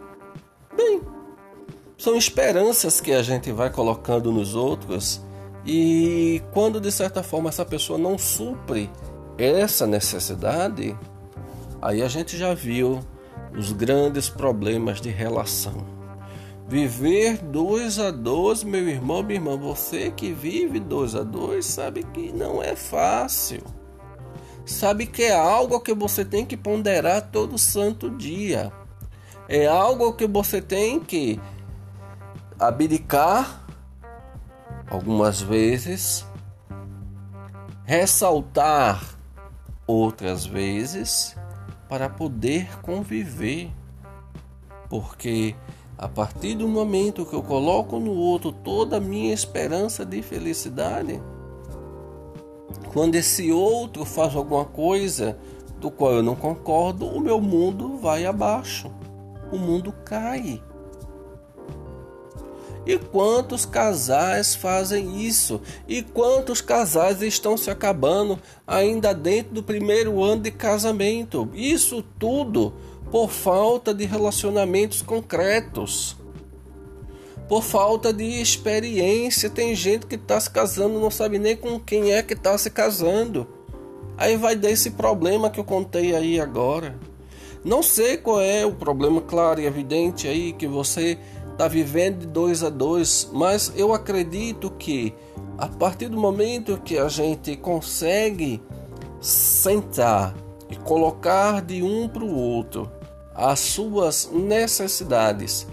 Bem, 0.75 1.01
são 1.97 2.15
esperanças 2.15 3.01
que 3.01 3.11
a 3.11 3.21
gente 3.21 3.51
vai 3.51 3.69
colocando 3.69 4.31
nos 4.31 4.55
outros 4.55 5.21
e 5.65 6.41
quando 6.51 6.79
de 6.79 6.91
certa 6.91 7.21
forma 7.21 7.49
essa 7.49 7.65
pessoa 7.65 7.99
não 7.99 8.17
supre 8.17 8.89
essa 9.37 9.85
necessidade, 9.85 10.97
aí 11.81 12.01
a 12.01 12.07
gente 12.07 12.37
já 12.37 12.53
viu 12.53 12.99
os 13.55 13.71
grandes 13.71 14.29
problemas 14.29 15.01
de 15.01 15.09
relação. 15.09 16.00
Viver 16.67 17.37
dois 17.37 17.99
a 17.99 18.11
dois, 18.11 18.63
meu 18.63 18.87
irmão, 18.87 19.21
minha 19.21 19.39
irmã, 19.39 19.57
você 19.57 20.11
que 20.11 20.31
vive 20.31 20.79
dois 20.79 21.15
a 21.15 21.23
dois 21.23 21.65
sabe 21.65 22.03
que 22.03 22.31
não 22.31 22.63
é 22.63 22.75
fácil 22.75 23.61
sabe 24.65 25.05
que 25.05 25.23
é 25.23 25.35
algo 25.35 25.79
que 25.79 25.93
você 25.93 26.23
tem 26.23 26.45
que 26.45 26.57
ponderar 26.57 27.29
todo 27.31 27.57
santo 27.57 28.09
dia. 28.09 28.71
É 29.47 29.67
algo 29.67 30.13
que 30.13 30.27
você 30.27 30.61
tem 30.61 30.99
que 30.99 31.39
abdicar 32.59 33.65
algumas 34.89 35.41
vezes, 35.41 36.25
ressaltar 37.83 39.03
outras 39.85 40.45
vezes 40.45 41.35
para 41.89 42.07
poder 42.07 42.79
conviver. 42.81 43.71
Porque 44.89 45.55
a 46.01 46.07
partir 46.07 46.55
do 46.55 46.67
momento 46.67 47.27
que 47.27 47.35
eu 47.35 47.43
coloco 47.43 47.99
no 47.99 48.11
outro 48.11 48.51
toda 48.51 48.97
a 48.97 48.99
minha 48.99 49.31
esperança 49.31 50.03
de 50.03 50.23
felicidade, 50.23 51.21
quando 52.91 53.13
esse 53.13 53.51
outro 53.51 54.03
faz 54.03 54.35
alguma 54.35 54.65
coisa 54.65 55.37
do 55.77 55.91
qual 55.91 56.13
eu 56.13 56.23
não 56.23 56.35
concordo, 56.35 57.05
o 57.05 57.19
meu 57.19 57.39
mundo 57.39 57.97
vai 57.97 58.25
abaixo. 58.25 58.91
O 59.51 59.57
mundo 59.59 59.93
cai. 60.03 60.59
E 62.83 62.97
quantos 62.97 63.63
casais 63.63 64.55
fazem 64.55 65.21
isso? 65.21 65.61
E 65.87 66.01
quantos 66.01 66.61
casais 66.61 67.21
estão 67.21 67.55
se 67.55 67.69
acabando 67.69 68.39
ainda 68.65 69.13
dentro 69.13 69.53
do 69.53 69.61
primeiro 69.61 70.23
ano 70.23 70.41
de 70.41 70.51
casamento? 70.51 71.47
Isso 71.53 72.03
tudo 72.17 72.73
por 73.11 73.29
falta 73.29 73.93
de 73.93 74.05
relacionamentos 74.05 75.01
concretos 75.01 76.17
por 77.51 77.63
falta 77.63 78.13
de 78.13 78.23
experiência. 78.23 79.49
Tem 79.49 79.75
gente 79.75 80.05
que 80.05 80.15
está 80.15 80.39
se 80.39 80.49
casando, 80.49 81.01
não 81.01 81.11
sabe 81.11 81.37
nem 81.37 81.53
com 81.53 81.77
quem 81.77 82.13
é 82.13 82.23
que 82.23 82.31
está 82.31 82.57
se 82.57 82.69
casando. 82.69 83.45
Aí 84.17 84.37
vai 84.37 84.55
desse 84.55 84.91
problema 84.91 85.49
que 85.49 85.59
eu 85.59 85.65
contei 85.65 86.15
aí 86.15 86.39
agora. 86.39 86.97
Não 87.61 87.83
sei 87.83 88.15
qual 88.15 88.39
é 88.39 88.65
o 88.65 88.71
problema 88.71 89.19
claro 89.19 89.59
e 89.59 89.65
evidente 89.65 90.29
aí 90.29 90.53
que 90.53 90.65
você 90.65 91.17
está 91.51 91.67
vivendo 91.67 92.19
de 92.19 92.27
dois 92.27 92.63
a 92.63 92.69
dois, 92.69 93.29
mas 93.33 93.73
eu 93.75 93.93
acredito 93.93 94.71
que 94.79 95.13
a 95.57 95.67
partir 95.67 96.07
do 96.07 96.15
momento 96.15 96.79
que 96.81 96.97
a 96.97 97.09
gente 97.09 97.57
consegue 97.57 98.61
sentar 99.19 100.33
e 100.69 100.77
colocar 100.77 101.61
de 101.61 101.83
um 101.83 102.07
para 102.07 102.23
o 102.23 102.33
outro 102.33 102.89
as 103.33 103.59
suas 103.59 104.29
necessidades 104.31 105.67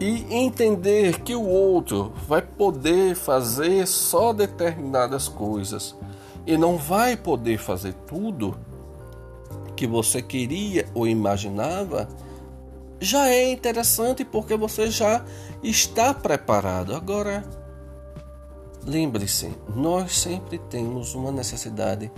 e 0.00 0.26
entender 0.34 1.20
que 1.20 1.34
o 1.34 1.46
outro 1.46 2.12
vai 2.26 2.42
poder 2.42 3.14
fazer 3.14 3.86
só 3.86 4.32
determinadas 4.32 5.28
coisas 5.28 5.94
e 6.46 6.56
não 6.56 6.76
vai 6.76 7.16
poder 7.16 7.58
fazer 7.58 7.94
tudo 8.06 8.56
que 9.76 9.86
você 9.86 10.20
queria 10.22 10.86
ou 10.94 11.06
imaginava, 11.06 12.08
já 13.00 13.28
é 13.28 13.50
interessante 13.50 14.24
porque 14.24 14.56
você 14.56 14.90
já 14.90 15.24
está 15.62 16.14
preparado. 16.14 16.94
Agora, 16.94 17.44
lembre-se, 18.84 19.52
nós 19.74 20.18
sempre 20.18 20.58
temos 20.58 21.14
uma 21.14 21.32
necessidade 21.32 22.10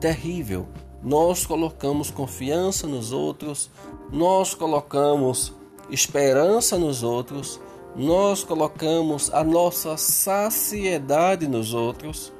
terrível. 0.00 0.66
Nós 1.02 1.46
colocamos 1.46 2.10
confiança 2.10 2.86
nos 2.86 3.12
outros, 3.12 3.70
nós 4.10 4.54
colocamos 4.54 5.54
esperança 5.90 6.76
nos 6.76 7.02
outros, 7.02 7.60
nós 7.94 8.44
colocamos 8.44 9.32
a 9.32 9.42
nossa 9.42 9.96
saciedade 9.96 11.46
nos 11.48 11.72
outros 11.72 12.32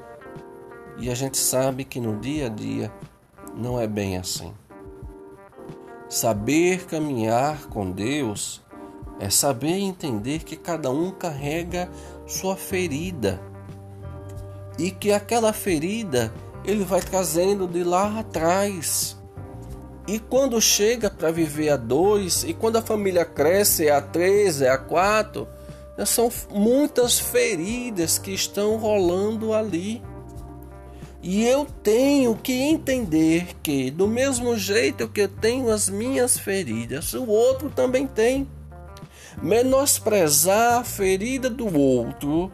e 0.98 1.08
a 1.10 1.14
gente 1.14 1.36
sabe 1.38 1.84
que 1.84 2.00
no 2.00 2.18
dia 2.18 2.46
a 2.46 2.48
dia 2.48 2.92
não 3.54 3.80
é 3.80 3.86
bem 3.86 4.18
assim. 4.18 4.52
Saber 6.08 6.86
caminhar 6.86 7.66
com 7.66 7.90
Deus 7.90 8.60
é 9.20 9.30
saber 9.30 9.78
entender 9.78 10.44
que 10.44 10.56
cada 10.56 10.90
um 10.90 11.10
carrega 11.10 11.90
sua 12.26 12.56
ferida 12.56 13.40
e 14.78 14.90
que 14.90 15.12
aquela 15.12 15.52
ferida 15.52 16.32
ele 16.68 16.84
vai 16.84 17.00
trazendo 17.00 17.66
de 17.66 17.82
lá 17.82 18.20
atrás. 18.20 19.16
E 20.06 20.18
quando 20.18 20.60
chega 20.60 21.08
para 21.08 21.30
viver 21.30 21.70
a 21.70 21.76
dois, 21.76 22.44
e 22.44 22.52
quando 22.52 22.76
a 22.76 22.82
família 22.82 23.24
cresce 23.24 23.86
é 23.86 23.90
a 23.90 24.02
três, 24.02 24.60
é 24.60 24.68
a 24.68 24.76
quatro, 24.76 25.48
são 26.04 26.30
muitas 26.50 27.18
feridas 27.18 28.18
que 28.18 28.32
estão 28.32 28.76
rolando 28.76 29.54
ali. 29.54 30.02
E 31.22 31.44
eu 31.46 31.66
tenho 31.82 32.36
que 32.36 32.52
entender 32.52 33.48
que, 33.62 33.90
do 33.90 34.06
mesmo 34.06 34.56
jeito 34.56 35.08
que 35.08 35.22
eu 35.22 35.28
tenho 35.28 35.70
as 35.70 35.88
minhas 35.88 36.38
feridas, 36.38 37.14
o 37.14 37.26
outro 37.26 37.70
também 37.70 38.06
tem. 38.06 38.46
Menosprezar 39.42 40.80
a 40.80 40.84
ferida 40.84 41.48
do 41.48 41.78
outro 41.78 42.52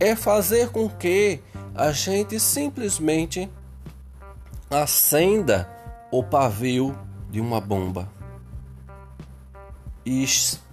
é 0.00 0.16
fazer 0.16 0.70
com 0.70 0.88
que 0.88 1.40
a 1.74 1.90
gente 1.92 2.38
simplesmente 2.38 3.50
acenda 4.70 5.68
o 6.10 6.22
pavio 6.22 6.96
de 7.30 7.40
uma 7.40 7.60
bomba. 7.60 8.08
E 10.04 10.26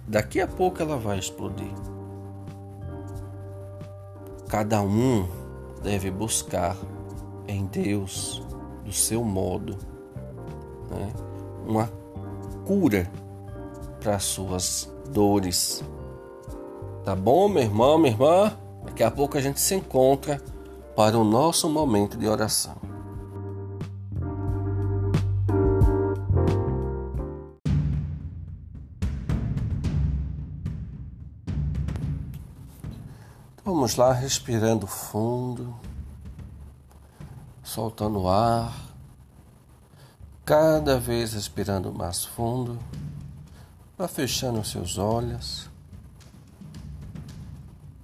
daqui 0.06 0.40
a 0.40 0.46
pouco 0.46 0.82
ela 0.82 0.96
vai 0.96 1.18
explodir. 1.18 1.72
Cada 4.48 4.82
um 4.82 5.28
deve 5.82 6.10
buscar 6.10 6.76
em 7.46 7.66
Deus, 7.66 8.42
do 8.84 8.92
seu 8.92 9.24
modo, 9.24 9.76
né? 10.90 11.12
uma 11.66 11.90
cura 12.66 13.10
para 14.00 14.16
as 14.16 14.24
suas 14.24 14.92
dores. 15.10 15.82
Tá 17.04 17.14
bom, 17.14 17.48
meu 17.48 17.62
irmão, 17.62 17.96
minha 17.96 18.12
irmã? 18.12 18.56
Daqui 18.84 19.02
a 19.02 19.10
pouco 19.10 19.38
a 19.38 19.40
gente 19.40 19.60
se 19.60 19.74
encontra 19.74 20.40
para 21.00 21.16
o 21.16 21.24
nosso 21.24 21.66
momento 21.66 22.18
de 22.18 22.28
oração. 22.28 22.76
Vamos 33.64 33.96
lá, 33.96 34.12
respirando 34.12 34.86
fundo, 34.86 35.74
soltando 37.62 38.20
o 38.20 38.28
ar, 38.28 38.78
cada 40.44 41.00
vez 41.00 41.32
respirando 41.32 41.90
mais 41.90 42.26
fundo, 42.26 42.78
vá 43.96 44.06
fechando 44.06 44.62
seus 44.62 44.98
olhos. 44.98 45.69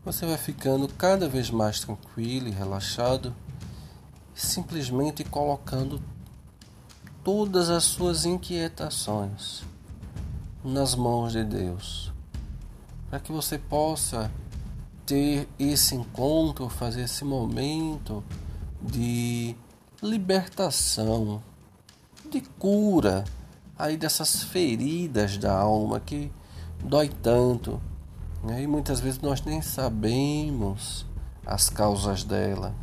Você 0.06 0.24
vai 0.24 0.38
ficando 0.38 0.86
cada 0.86 1.28
vez 1.28 1.50
mais 1.50 1.80
tranquilo 1.80 2.46
e 2.46 2.52
relaxado, 2.52 3.34
simplesmente 4.32 5.24
colocando 5.24 6.00
todas 7.24 7.68
as 7.70 7.82
suas 7.82 8.24
inquietações 8.24 9.64
nas 10.62 10.94
mãos 10.94 11.32
de 11.32 11.42
Deus, 11.42 12.12
para 13.10 13.18
que 13.18 13.32
você 13.32 13.58
possa 13.58 14.30
ter 15.04 15.48
esse 15.58 15.96
encontro, 15.96 16.68
fazer 16.68 17.02
esse 17.02 17.24
momento 17.24 18.22
de 18.80 19.56
libertação, 20.00 21.42
de 22.30 22.42
cura 22.60 23.24
aí 23.76 23.96
dessas 23.96 24.44
feridas 24.44 25.36
da 25.36 25.52
alma 25.52 25.98
que 25.98 26.30
dói 26.84 27.08
tanto. 27.08 27.82
Né? 28.46 28.62
E 28.62 28.66
muitas 28.66 29.00
vezes 29.00 29.20
nós 29.20 29.42
nem 29.42 29.60
sabemos 29.60 31.04
as 31.44 31.68
causas 31.68 32.24
dela. 32.24 32.74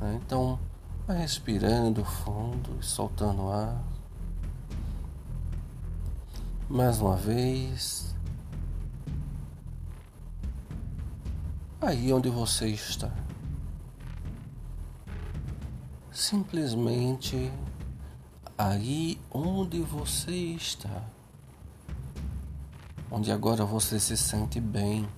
Né? 0.00 0.20
Então, 0.24 0.58
vai 1.06 1.18
respirando 1.18 2.04
fundo 2.04 2.78
e 2.80 2.84
soltando 2.84 3.48
ar. 3.50 3.82
Mais 6.68 7.00
uma 7.00 7.16
vez. 7.16 8.14
aí 11.86 12.12
onde 12.12 12.30
você 12.30 12.68
está. 12.68 13.10
Simplesmente 16.10 17.52
aí 18.56 19.20
onde 19.30 19.80
você 19.80 20.32
está. 20.32 21.02
Onde 23.14 23.30
agora 23.30 23.64
você 23.64 24.00
se 24.00 24.16
sente 24.16 24.58
bem, 24.58 25.08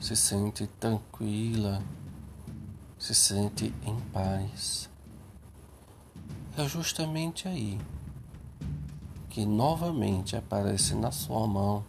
se 0.00 0.16
sente 0.16 0.66
tranquila, 0.66 1.80
se 2.98 3.14
sente 3.14 3.72
em 3.86 4.00
paz. 4.12 4.90
É 6.58 6.66
justamente 6.66 7.46
aí 7.46 7.80
que 9.28 9.46
novamente 9.46 10.34
aparece 10.34 10.96
na 10.96 11.12
sua 11.12 11.46
mão 11.46 11.84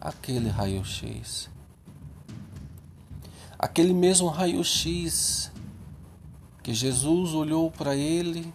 aquele 0.00 0.48
raio-x 0.48 1.50
aquele 3.62 3.92
mesmo 3.92 4.28
raio-x 4.28 5.52
que 6.62 6.72
Jesus 6.72 7.34
olhou 7.34 7.70
para 7.70 7.94
ele 7.94 8.54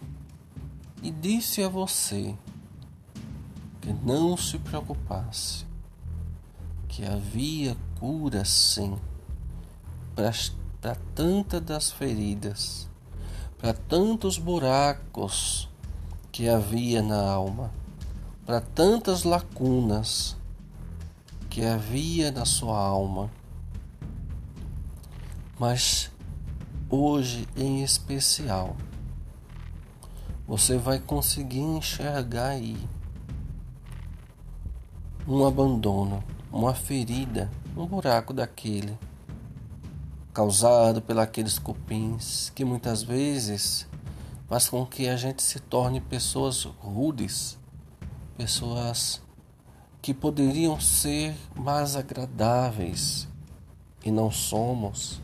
e 1.00 1.12
disse 1.12 1.62
a 1.62 1.68
você 1.68 2.34
não 4.06 4.36
se 4.36 4.56
preocupasse, 4.60 5.66
que 6.86 7.04
havia 7.04 7.76
cura 7.98 8.44
sim 8.44 8.96
para 10.14 10.94
tantas 11.12 11.60
das 11.60 11.90
feridas, 11.90 12.88
para 13.58 13.74
tantos 13.74 14.38
buracos 14.38 15.68
que 16.30 16.48
havia 16.48 17.02
na 17.02 17.20
alma, 17.20 17.72
para 18.44 18.60
tantas 18.60 19.24
lacunas 19.24 20.36
que 21.50 21.64
havia 21.64 22.30
na 22.30 22.44
sua 22.44 22.78
alma. 22.78 23.28
Mas 25.58 26.12
hoje 26.88 27.48
em 27.56 27.82
especial 27.82 28.76
você 30.46 30.78
vai 30.78 31.00
conseguir 31.00 31.58
enxergar 31.58 32.50
aí 32.50 32.78
um 35.28 35.44
abandono, 35.44 36.22
uma 36.52 36.72
ferida, 36.72 37.50
um 37.76 37.84
buraco 37.84 38.32
daquele 38.32 38.96
causado 40.32 41.02
pelos 41.02 41.58
cupins 41.58 42.52
que 42.54 42.64
muitas 42.64 43.02
vezes 43.02 43.88
faz 44.46 44.68
com 44.68 44.84
que 44.86 45.08
a 45.08 45.16
gente 45.16 45.42
se 45.42 45.58
torne 45.58 46.00
pessoas 46.00 46.62
rudes, 46.64 47.58
pessoas 48.36 49.20
que 50.00 50.14
poderiam 50.14 50.78
ser 50.78 51.34
mais 51.56 51.96
agradáveis 51.96 53.26
e 54.04 54.10
não 54.10 54.30
somos. 54.30 55.20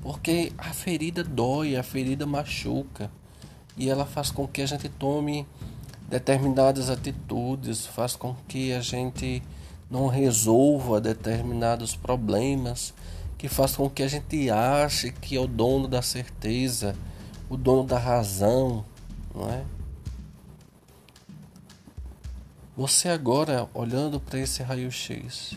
Porque 0.00 0.52
a 0.56 0.72
ferida 0.72 1.22
dói, 1.22 1.76
a 1.76 1.82
ferida 1.82 2.24
machuca 2.24 3.10
e 3.76 3.90
ela 3.90 4.06
faz 4.06 4.30
com 4.30 4.48
que 4.48 4.62
a 4.62 4.66
gente 4.66 4.88
tome 4.88 5.46
determinadas 6.10 6.90
atitudes, 6.90 7.86
faz 7.86 8.16
com 8.16 8.34
que 8.48 8.72
a 8.72 8.80
gente 8.80 9.40
não 9.88 10.08
resolva 10.08 11.00
determinados 11.00 11.94
problemas, 11.94 12.92
que 13.38 13.48
faz 13.48 13.76
com 13.76 13.88
que 13.88 14.02
a 14.02 14.08
gente 14.08 14.50
ache 14.50 15.12
que 15.12 15.36
é 15.36 15.40
o 15.40 15.46
dono 15.46 15.86
da 15.86 16.02
certeza, 16.02 16.96
o 17.48 17.56
dono 17.56 17.84
da 17.84 17.96
razão, 17.96 18.84
não 19.32 19.48
é? 19.48 19.64
Você 22.76 23.08
agora 23.08 23.68
olhando 23.72 24.18
para 24.18 24.40
esse 24.40 24.62
raio-x 24.64 25.56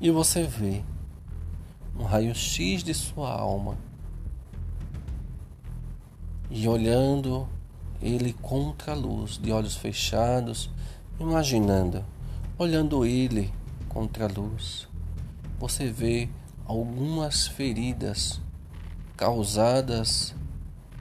e 0.00 0.10
você 0.10 0.42
vê 0.42 0.82
um 1.96 2.02
raio-x 2.02 2.82
de 2.82 2.94
sua 2.94 3.30
alma 3.30 3.76
e 6.50 6.66
olhando 6.66 7.48
ele 8.02 8.32
contra 8.32 8.92
a 8.92 8.94
luz, 8.94 9.38
de 9.38 9.52
olhos 9.52 9.76
fechados, 9.76 10.68
imaginando, 11.18 12.04
olhando 12.58 13.06
ele 13.06 13.52
contra 13.88 14.26
a 14.26 14.28
luz, 14.28 14.88
você 15.58 15.90
vê 15.90 16.28
algumas 16.66 17.46
feridas 17.46 18.40
causadas 19.16 20.34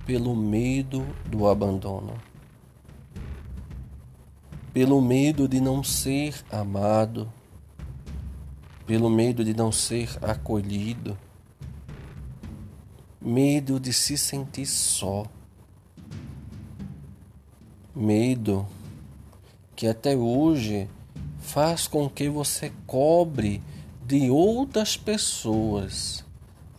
pelo 0.05 0.35
medo 0.35 1.05
do 1.25 1.47
abandono, 1.47 2.13
pelo 4.73 5.01
medo 5.01 5.47
de 5.47 5.59
não 5.59 5.83
ser 5.83 6.35
amado 6.51 7.27
pelo 8.91 9.09
medo 9.09 9.45
de 9.45 9.53
não 9.53 9.71
ser 9.71 10.09
acolhido, 10.21 11.17
medo 13.21 13.79
de 13.79 13.93
se 13.93 14.17
sentir 14.17 14.65
só, 14.65 15.25
medo 17.95 18.67
que 19.75 19.87
até 19.87 20.15
hoje 20.15 20.87
faz 21.39 21.87
com 21.87 22.09
que 22.09 22.29
você 22.29 22.71
cobre 22.85 23.61
de 24.05 24.29
outras 24.29 24.95
pessoas 24.95 26.23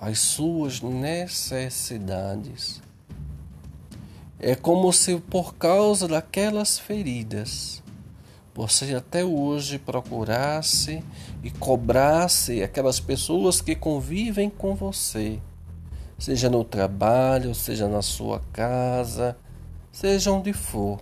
as 0.01 0.19
suas 0.19 0.81
necessidades. 0.81 2.81
É 4.39 4.55
como 4.57 4.93
se 4.93 5.19
por 5.21 5.55
causa 5.55 6.09
daquelas 6.09 6.79
feridas 6.79 7.83
você 8.55 8.95
até 8.95 9.25
hoje 9.25 9.79
procurasse 9.79 11.03
e 11.43 11.51
cobrasse 11.51 12.63
aquelas 12.63 13.01
pessoas 13.01 13.63
que 13.63 13.75
convivem 13.75 14.51
com 14.51 14.75
você, 14.75 15.41
seja 16.19 16.51
no 16.51 16.63
trabalho, 16.63 17.55
seja 17.55 17.89
na 17.89 18.03
sua 18.03 18.43
casa, 18.53 19.39
seja 19.93 20.33
onde 20.33 20.53
for. 20.53 20.99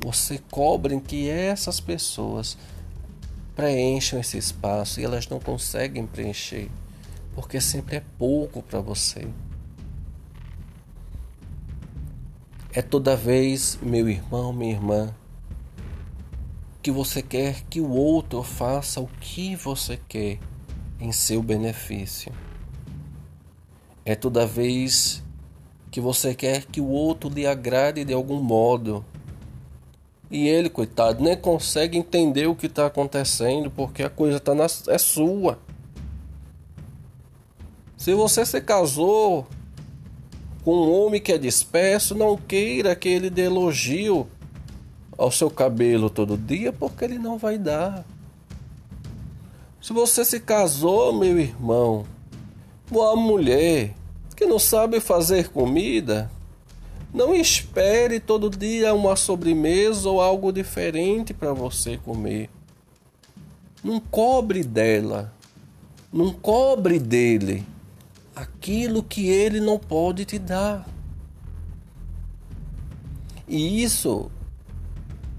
Você 0.00 0.40
cobre 0.50 0.98
que 1.00 1.28
essas 1.28 1.78
pessoas 1.78 2.56
preencham 3.54 4.18
esse 4.18 4.36
espaço 4.36 5.00
e 5.00 5.04
elas 5.04 5.28
não 5.28 5.38
conseguem 5.38 6.06
preencher, 6.06 6.68
porque 7.34 7.60
sempre 7.60 7.96
é 7.96 8.02
pouco 8.18 8.62
para 8.62 8.80
você. 8.80 9.28
É 12.72 12.82
toda 12.82 13.14
vez, 13.14 13.78
meu 13.80 14.08
irmão, 14.08 14.52
minha 14.52 14.72
irmã, 14.72 15.14
que 16.82 16.90
você 16.90 17.22
quer 17.22 17.62
que 17.70 17.80
o 17.80 17.88
outro 17.88 18.42
faça 18.42 19.00
o 19.00 19.06
que 19.20 19.54
você 19.54 19.98
quer 20.08 20.40
em 20.98 21.12
seu 21.12 21.40
benefício. 21.40 22.32
É 24.04 24.14
toda 24.14 24.44
vez 24.44 25.22
que 25.94 26.00
você 26.00 26.34
quer 26.34 26.64
que 26.64 26.80
o 26.80 26.88
outro 26.88 27.30
lhe 27.30 27.46
agrade 27.46 28.04
de 28.04 28.12
algum 28.12 28.42
modo. 28.42 29.04
E 30.28 30.48
ele, 30.48 30.68
coitado, 30.68 31.22
nem 31.22 31.36
consegue 31.36 31.96
entender 31.96 32.48
o 32.48 32.56
que 32.56 32.66
está 32.66 32.86
acontecendo 32.86 33.70
porque 33.70 34.02
a 34.02 34.10
coisa 34.10 34.40
tá 34.40 34.56
na, 34.56 34.66
é 34.88 34.98
sua. 34.98 35.56
Se 37.96 38.12
você 38.12 38.44
se 38.44 38.60
casou 38.60 39.46
com 40.64 40.74
um 40.74 40.90
homem 40.90 41.20
que 41.20 41.30
é 41.30 41.38
disperso, 41.38 42.16
não 42.16 42.36
queira 42.36 42.96
que 42.96 43.08
ele 43.08 43.30
dê 43.30 43.42
elogio 43.42 44.26
ao 45.16 45.30
seu 45.30 45.48
cabelo 45.48 46.10
todo 46.10 46.36
dia, 46.36 46.72
porque 46.72 47.04
ele 47.04 47.20
não 47.20 47.38
vai 47.38 47.56
dar. 47.56 48.04
Se 49.80 49.92
você 49.92 50.24
se 50.24 50.40
casou, 50.40 51.12
meu 51.12 51.38
irmão, 51.38 52.04
com 52.90 52.98
uma 52.98 53.14
mulher 53.14 53.94
que 54.34 54.46
não 54.46 54.58
sabe 54.58 55.00
fazer 55.00 55.48
comida, 55.50 56.30
não 57.12 57.34
espere 57.34 58.18
todo 58.18 58.50
dia 58.50 58.92
uma 58.92 59.14
sobremesa 59.14 60.08
ou 60.08 60.20
algo 60.20 60.52
diferente 60.52 61.32
para 61.32 61.52
você 61.52 61.96
comer. 61.96 62.50
Não 63.82 64.00
cobre 64.00 64.64
dela, 64.64 65.32
não 66.12 66.32
cobre 66.32 66.98
dele 66.98 67.64
aquilo 68.34 69.02
que 69.02 69.28
ele 69.28 69.60
não 69.60 69.78
pode 69.78 70.24
te 70.24 70.38
dar. 70.38 70.88
E 73.46 73.82
isso 73.82 74.30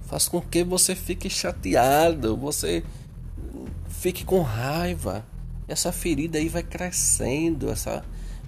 faz 0.04 0.28
com 0.28 0.40
que 0.40 0.64
você 0.64 0.96
fique 0.96 1.30
chateado, 1.30 2.38
você 2.38 2.84
fique 3.90 4.24
com 4.24 4.42
raiva. 4.42 5.26
Essa 5.68 5.92
ferida 5.92 6.38
aí 6.38 6.48
vai 6.48 6.64
crescendo, 6.64 7.70
essa 7.70 8.06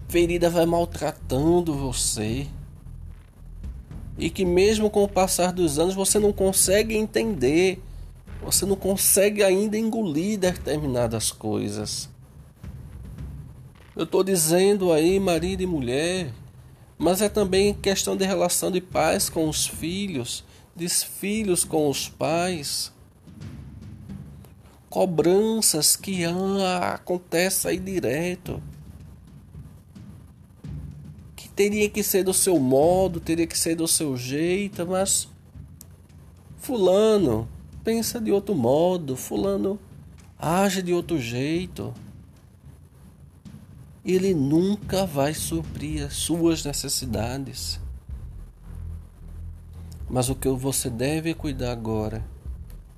ferida 0.08 0.50
vai 0.50 0.66
maltratando 0.66 1.74
você. 1.74 2.48
E 4.18 4.30
que 4.30 4.44
mesmo 4.46 4.90
com 4.90 5.04
o 5.04 5.08
passar 5.08 5.54
dos 5.54 5.78
anos 5.78 5.94
você 5.94 6.18
não 6.18 6.34
consegue 6.34 6.96
entender, 6.96 7.82
você 8.42 8.66
não 8.66 8.76
consegue 8.76 9.44
ainda 9.44 9.78
engolir 9.78 10.40
determinadas 10.40 11.32
coisas. 11.32 12.10
Eu 13.96 14.04
estou 14.04 14.24
dizendo 14.24 14.92
aí 14.92 15.20
marido 15.20 15.62
e 15.62 15.68
mulher, 15.68 16.32
mas 16.98 17.22
é 17.22 17.30
também 17.30 17.74
questão 17.74 18.16
de 18.16 18.26
relação 18.26 18.72
de 18.72 18.82
pais 18.82 19.30
com 19.30 19.48
os 19.48 19.68
filhos 19.68 20.44
desfilos 20.78 21.64
com 21.64 21.90
os 21.90 22.08
pais, 22.08 22.94
cobranças 24.90 25.96
que 25.96 26.24
ah, 26.24 26.94
acontecem 26.94 27.72
aí 27.72 27.80
direto. 27.80 28.62
Teria 31.58 31.90
que 31.90 32.04
ser 32.04 32.24
do 32.24 32.36
seu 32.36 32.60
modo, 32.60 33.20
teria 33.20 33.48
que 33.48 33.58
ser 33.58 33.74
do 33.74 33.88
seu 33.88 34.16
jeito, 34.16 34.86
mas 34.86 35.28
fulano 36.60 37.50
pensa 37.84 38.22
de 38.22 38.32
outro 38.32 38.54
modo, 38.54 39.18
fulano 39.18 39.80
age 40.38 40.84
de 40.84 40.94
outro 40.94 41.20
jeito. 41.20 41.96
Ele 44.06 44.36
nunca 44.36 45.08
vai 45.08 45.34
suprir 45.34 46.06
as 46.06 46.14
suas 46.14 46.64
necessidades. 46.64 47.80
Mas 50.08 50.30
o 50.30 50.36
que 50.36 50.48
você 50.50 50.92
deve 50.92 51.34
cuidar 51.34 51.72
agora 51.72 52.24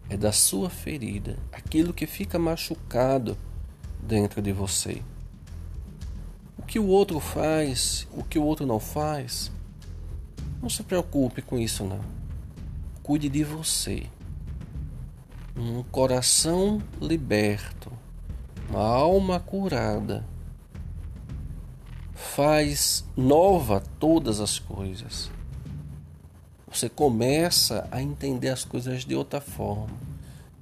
é 0.09 0.17
da 0.17 0.33
sua 0.33 0.69
ferida, 0.69 1.37
aquilo 1.49 1.93
que 1.93 2.05
fica 2.05 2.37
machucado 2.37 3.37
dentro 4.03 4.41
de 4.41 4.51
você. 4.51 5.01
O 6.69 6.71
que 6.71 6.77
o 6.77 6.85
outro 6.85 7.19
faz, 7.19 8.07
o 8.11 8.23
que 8.23 8.37
o 8.37 8.43
outro 8.43 8.63
não 8.63 8.79
faz, 8.79 9.51
não 10.61 10.69
se 10.69 10.83
preocupe 10.83 11.41
com 11.41 11.57
isso 11.57 11.83
não. 11.83 11.99
Cuide 13.01 13.27
de 13.27 13.43
você. 13.43 14.05
Um 15.57 15.81
coração 15.81 16.79
liberto, 17.01 17.91
uma 18.69 18.83
alma 18.83 19.39
curada, 19.39 20.23
faz 22.13 23.03
nova 23.17 23.81
todas 23.99 24.39
as 24.39 24.59
coisas. 24.59 25.31
Você 26.71 26.87
começa 26.87 27.87
a 27.89 27.99
entender 27.99 28.49
as 28.49 28.63
coisas 28.63 29.05
de 29.05 29.15
outra 29.15 29.41
forma 29.41 29.97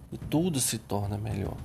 e 0.10 0.18
tudo 0.18 0.62
se 0.62 0.78
torna 0.78 1.18
melhor. 1.18 1.58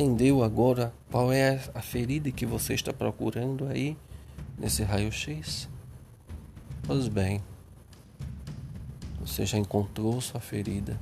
Entendeu 0.00 0.42
agora 0.42 0.94
qual 1.10 1.30
é 1.30 1.60
a 1.74 1.82
ferida 1.82 2.30
que 2.30 2.46
você 2.46 2.72
está 2.72 2.90
procurando 2.90 3.66
aí 3.66 3.98
nesse 4.58 4.82
raio-x? 4.82 5.68
Pois 6.84 7.06
bem, 7.06 7.42
você 9.20 9.44
já 9.44 9.58
encontrou 9.58 10.18
sua 10.22 10.40
ferida. 10.40 10.98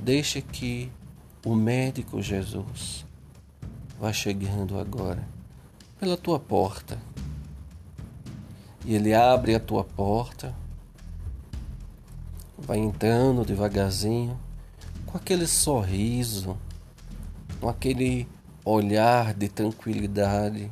Deixe 0.00 0.42
que 0.42 0.92
o 1.46 1.54
médico 1.54 2.20
Jesus 2.20 3.06
vá 3.98 4.12
chegando 4.12 4.78
agora 4.78 5.26
pela 5.98 6.18
tua 6.18 6.38
porta 6.38 6.98
e 8.84 8.94
ele 8.94 9.14
abre 9.14 9.54
a 9.54 9.60
tua 9.60 9.82
porta, 9.82 10.54
vai 12.58 12.76
entrando 12.76 13.46
devagarzinho, 13.46 14.38
com 15.06 15.16
aquele 15.16 15.46
sorriso, 15.46 16.58
com 17.64 17.70
aquele 17.70 18.28
olhar 18.62 19.32
de 19.32 19.48
tranquilidade, 19.48 20.70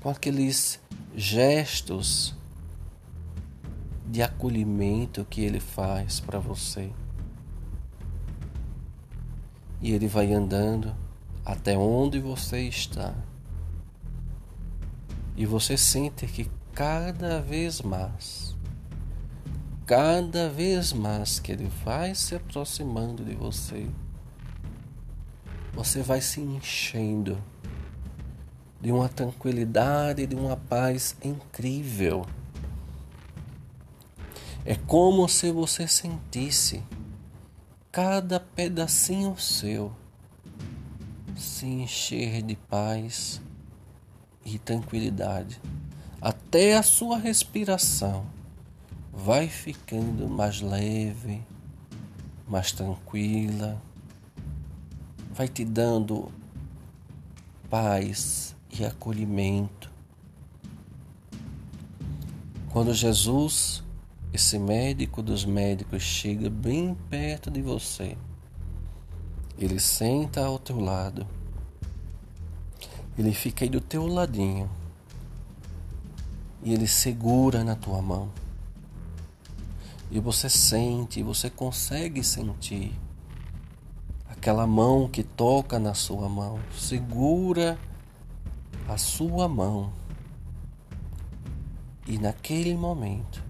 com 0.00 0.10
aqueles 0.10 0.78
gestos 1.16 2.36
de 4.06 4.22
acolhimento 4.22 5.24
que 5.24 5.40
ele 5.40 5.58
faz 5.58 6.20
para 6.20 6.38
você. 6.38 6.88
E 9.80 9.90
ele 9.90 10.06
vai 10.06 10.32
andando 10.32 10.94
até 11.44 11.76
onde 11.76 12.20
você 12.20 12.60
está. 12.60 13.12
E 15.36 15.44
você 15.44 15.76
sente 15.76 16.28
que 16.28 16.48
cada 16.72 17.40
vez 17.40 17.82
mais, 17.82 18.54
cada 19.84 20.48
vez 20.48 20.92
mais 20.92 21.40
que 21.40 21.50
ele 21.50 21.68
vai 21.84 22.14
se 22.14 22.36
aproximando 22.36 23.24
de 23.24 23.34
você, 23.34 23.90
você 25.72 26.02
vai 26.02 26.20
se 26.20 26.40
enchendo 26.40 27.38
de 28.80 28.90
uma 28.90 29.08
tranquilidade, 29.08 30.26
de 30.26 30.34
uma 30.34 30.56
paz 30.56 31.16
incrível. 31.22 32.26
É 34.64 34.74
como 34.74 35.28
se 35.28 35.50
você 35.50 35.88
sentisse 35.88 36.82
cada 37.90 38.38
pedacinho 38.38 39.36
seu 39.38 39.92
se 41.36 41.66
encher 41.66 42.42
de 42.42 42.56
paz 42.56 43.40
e 44.44 44.58
tranquilidade, 44.58 45.60
até 46.20 46.76
a 46.76 46.82
sua 46.82 47.18
respiração 47.18 48.26
vai 49.12 49.48
ficando 49.48 50.28
mais 50.28 50.60
leve, 50.60 51.42
mais 52.46 52.72
tranquila, 52.72 53.80
vai 55.34 55.48
te 55.48 55.64
dando 55.64 56.30
paz 57.70 58.54
e 58.70 58.84
acolhimento. 58.84 59.90
Quando 62.70 62.94
Jesus, 62.94 63.82
esse 64.32 64.58
médico 64.58 65.22
dos 65.22 65.44
médicos, 65.44 66.02
chega 66.02 66.48
bem 66.48 66.96
perto 67.08 67.50
de 67.50 67.62
você, 67.62 68.16
ele 69.58 69.78
senta 69.78 70.44
ao 70.44 70.58
teu 70.58 70.80
lado 70.80 71.26
Ele 73.16 73.32
fica 73.32 73.64
aí 73.64 73.68
do 73.68 73.80
teu 73.80 74.06
ladinho. 74.06 74.70
E 76.62 76.72
ele 76.72 76.86
segura 76.86 77.62
na 77.62 77.76
tua 77.76 78.00
mão. 78.00 78.30
E 80.10 80.18
você 80.18 80.48
sente, 80.48 81.22
você 81.22 81.50
consegue 81.50 82.24
sentir 82.24 82.92
aquela 84.42 84.66
mão 84.66 85.08
que 85.08 85.22
toca 85.22 85.78
na 85.78 85.94
sua 85.94 86.28
mão, 86.28 86.58
segura 86.76 87.78
a 88.88 88.98
sua 88.98 89.46
mão. 89.46 89.92
E 92.08 92.18
naquele 92.18 92.74
momento, 92.74 93.40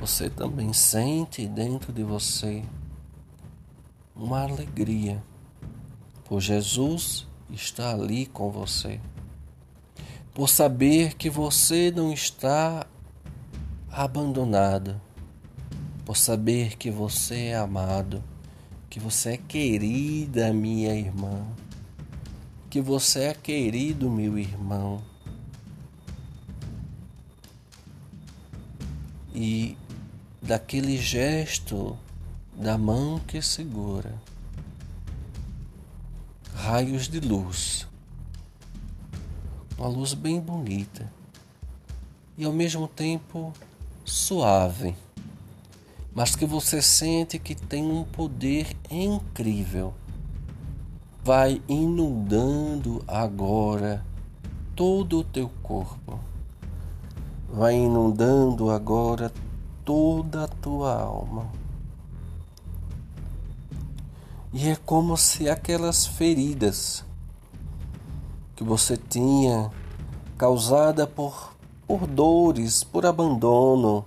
você 0.00 0.30
também 0.30 0.72
sente 0.72 1.46
dentro 1.46 1.92
de 1.92 2.02
você 2.02 2.64
uma 4.16 4.42
alegria, 4.42 5.22
por 6.24 6.40
Jesus 6.40 7.28
está 7.50 7.92
ali 7.92 8.24
com 8.24 8.50
você, 8.50 8.98
por 10.32 10.48
saber 10.48 11.12
que 11.14 11.28
você 11.28 11.92
não 11.94 12.10
está 12.10 12.86
abandonado, 13.92 14.98
por 16.06 16.16
saber 16.16 16.78
que 16.78 16.90
você 16.90 17.48
é 17.48 17.56
amado 17.56 18.24
que 18.94 19.00
você 19.00 19.30
é 19.30 19.36
querida, 19.36 20.52
minha 20.52 20.94
irmã, 20.94 21.44
que 22.70 22.80
você 22.80 23.24
é 23.24 23.34
querido, 23.34 24.08
meu 24.08 24.38
irmão. 24.38 25.02
E 29.34 29.76
daquele 30.40 30.96
gesto 30.96 31.98
da 32.56 32.78
mão 32.78 33.18
que 33.18 33.42
segura, 33.42 34.14
raios 36.54 37.08
de 37.08 37.18
luz, 37.18 37.88
uma 39.76 39.88
luz 39.88 40.14
bem 40.14 40.38
bonita. 40.40 41.12
E 42.38 42.44
ao 42.44 42.52
mesmo 42.52 42.86
tempo 42.86 43.52
suave 44.04 44.94
mas 46.14 46.36
que 46.36 46.46
você 46.46 46.80
sente 46.80 47.38
que 47.38 47.54
tem 47.54 47.90
um 47.90 48.04
poder 48.04 48.76
incrível. 48.88 49.92
Vai 51.24 51.60
inundando 51.68 53.02
agora 53.08 54.04
todo 54.76 55.18
o 55.18 55.24
teu 55.24 55.50
corpo. 55.62 56.20
Vai 57.48 57.74
inundando 57.74 58.70
agora 58.70 59.32
toda 59.84 60.44
a 60.44 60.48
tua 60.48 60.94
alma. 60.94 61.50
E 64.52 64.68
é 64.68 64.76
como 64.76 65.16
se 65.16 65.48
aquelas 65.48 66.06
feridas 66.06 67.04
que 68.54 68.62
você 68.62 68.96
tinha 68.96 69.68
causada 70.38 71.08
por, 71.08 71.56
por 71.88 72.06
dores, 72.06 72.84
por 72.84 73.04
abandono, 73.04 74.04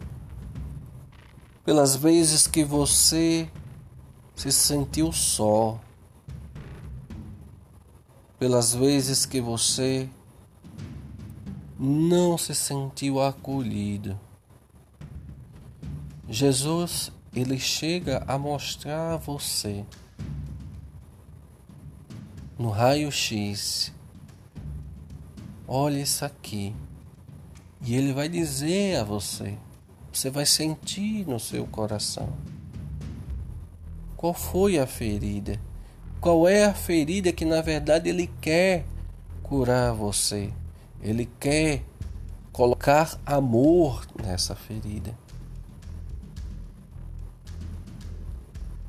pelas 1.67 1.97
vezes 1.97 2.47
que 2.47 2.63
você 2.63 3.45
se 4.34 4.53
sentiu 4.53 5.12
só, 5.12 5.77
pelas 8.39 8.73
vezes 8.73 9.25
que 9.25 9.41
você 9.41 10.10
não 11.77 12.38
se 12.38 12.56
sentiu 12.56 13.19
acolhido. 13.19 14.17
Jesus, 16.30 17.12
ele 17.36 17.60
chega 17.60 18.23
a 18.25 18.38
mostrar 18.38 19.15
a 19.15 19.17
você 19.17 19.86
no 22.58 22.69
raio-x. 22.69 23.91
Olha 25.67 25.99
isso 25.99 26.23
aqui. 26.23 26.73
E 27.82 27.93
ele 27.93 28.13
vai 28.13 28.30
dizer 28.30 29.01
a 29.01 29.03
você: 29.03 29.58
você 30.17 30.32
vai 30.32 30.47
sentir 30.47 31.27
no 31.27 31.39
seu 31.39 31.67
coração. 31.67 32.30
Qual 34.15 34.34
foi 34.34 34.80
a 34.80 34.88
ferida? 34.88 35.62
Qual 36.19 36.47
é 36.47 36.65
a 36.65 36.73
ferida 36.73 37.32
que 37.32 37.45
na 37.45 37.62
verdade 37.62 38.10
ele 38.10 38.25
quer 38.41 38.84
curar 39.43 39.93
você? 39.93 40.51
Ele 41.03 41.30
quer 41.39 41.84
colocar 42.51 43.19
amor 43.23 44.08
nessa 44.19 44.56
ferida. 44.56 45.15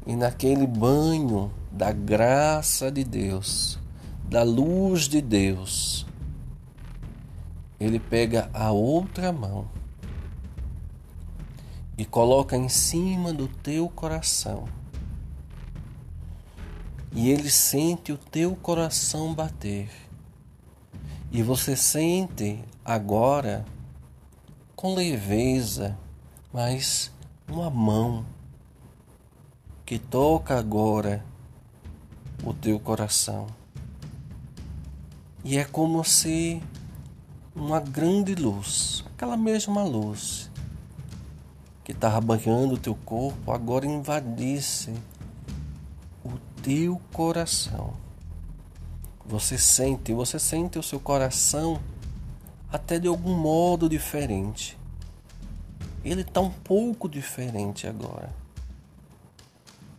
E 0.06 0.16
naquele 0.16 0.66
banho 0.66 1.52
da 1.70 1.92
graça 1.92 2.90
de 2.90 3.04
Deus, 3.04 3.78
da 4.24 4.42
luz 4.42 5.02
de 5.02 5.20
Deus, 5.20 6.06
ele 7.78 8.00
pega 8.00 8.48
a 8.54 8.72
outra 8.72 9.30
mão 9.30 9.68
e 11.98 12.04
coloca 12.04 12.56
em 12.56 12.68
cima 12.68 13.32
do 13.32 13.48
teu 13.48 13.88
coração. 13.88 14.66
E 17.12 17.28
ele 17.28 17.50
sente 17.50 18.12
o 18.12 18.16
teu 18.16 18.54
coração 18.54 19.34
bater. 19.34 19.90
E 21.32 21.42
você 21.42 21.74
sente 21.74 22.64
agora 22.84 23.64
com 24.76 24.94
leveza, 24.94 25.98
mas 26.52 27.10
uma 27.50 27.68
mão 27.68 28.24
que 29.84 29.98
toca 29.98 30.56
agora 30.56 31.24
o 32.44 32.54
teu 32.54 32.78
coração. 32.78 33.48
E 35.42 35.58
é 35.58 35.64
como 35.64 36.04
se 36.04 36.62
uma 37.56 37.80
grande 37.80 38.36
luz, 38.36 39.04
aquela 39.14 39.36
mesma 39.36 39.82
luz, 39.82 40.48
que 41.88 41.92
estava 41.92 42.20
banhando 42.20 42.74
o 42.74 42.78
teu 42.78 42.94
corpo 42.94 43.50
agora 43.50 43.86
invadisse 43.86 44.92
o 46.22 46.32
teu 46.62 47.00
coração. 47.14 47.94
Você 49.24 49.56
sente, 49.56 50.12
você 50.12 50.38
sente 50.38 50.78
o 50.78 50.82
seu 50.82 51.00
coração 51.00 51.80
até 52.70 52.98
de 52.98 53.08
algum 53.08 53.34
modo 53.34 53.88
diferente. 53.88 54.78
Ele 56.04 56.20
está 56.20 56.42
um 56.42 56.50
pouco 56.50 57.08
diferente 57.08 57.86
agora. 57.86 58.34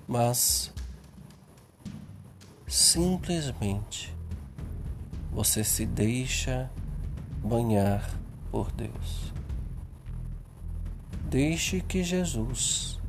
Mas 0.07 0.71
simplesmente 2.67 4.15
você 5.31 5.63
se 5.63 5.87
deixa 5.87 6.69
banhar 7.43 8.15
por 8.51 8.71
Deus. 8.71 9.38
Deixe 11.29 11.79
que 11.79 12.03
Jesus 12.03 12.99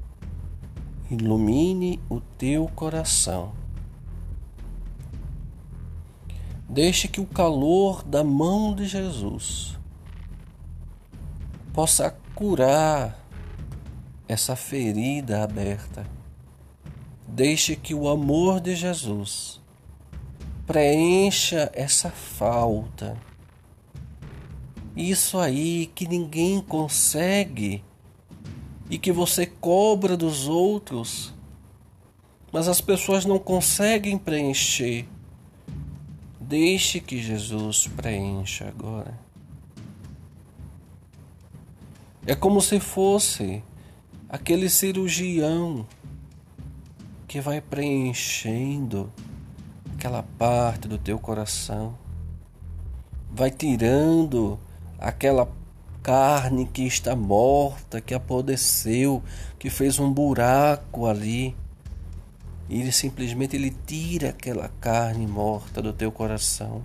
ilumine 1.11 1.99
o 2.07 2.21
teu 2.21 2.69
coração. 2.69 3.55
Deixe 6.69 7.09
que 7.09 7.19
o 7.19 7.25
calor 7.25 8.03
da 8.03 8.23
mão 8.23 8.75
de 8.75 8.87
Jesus 8.87 9.79
possa 11.73 12.15
curar 12.35 13.19
essa 14.29 14.55
ferida 14.55 15.43
aberta. 15.43 16.07
Deixe 17.27 17.75
que 17.75 17.95
o 17.95 18.07
amor 18.07 18.61
de 18.61 18.77
Jesus 18.77 19.63
preencha 20.67 21.73
essa 21.73 22.11
falta. 22.11 23.17
Isso 24.95 25.39
aí 25.39 25.87
que 25.95 26.07
ninguém 26.07 26.61
consegue 26.61 27.83
e 28.91 28.99
que 28.99 29.13
você 29.13 29.47
cobra 29.47 30.17
dos 30.17 30.49
outros, 30.49 31.33
mas 32.53 32.67
as 32.67 32.81
pessoas 32.81 33.25
não 33.25 33.39
conseguem 33.39 34.19
preencher. 34.19 35.07
Deixe 36.41 36.99
que 36.99 37.23
Jesus 37.23 37.87
preencha 37.87 38.67
agora. 38.67 39.17
É 42.27 42.35
como 42.35 42.61
se 42.61 42.81
fosse 42.81 43.63
aquele 44.29 44.69
cirurgião 44.69 45.87
que 47.29 47.41
vai 47.41 47.61
preenchendo 47.61 49.13
aquela 49.95 50.25
parte 50.37 50.89
do 50.89 50.99
teu 50.99 51.19
coração, 51.19 51.97
vai 53.31 53.51
tirando 53.53 54.59
aquela 54.99 55.47
carne 56.03 56.67
que 56.67 56.83
está 56.87 57.15
morta, 57.15 58.01
que 58.01 58.15
apodreceu, 58.15 59.23
que 59.59 59.71
fez 59.71 59.99
um 59.99 60.13
buraco 60.13 61.07
ali. 61.07 61.57
E 62.69 62.81
ele 62.81 62.93
simplesmente 62.93 63.57
ele 63.57 63.75
tira 63.87 64.31
aquela 64.31 64.71
carne 64.81 65.27
morta 65.27 65.83
do 65.83 65.93
teu 65.93 66.13
coração 66.13 66.85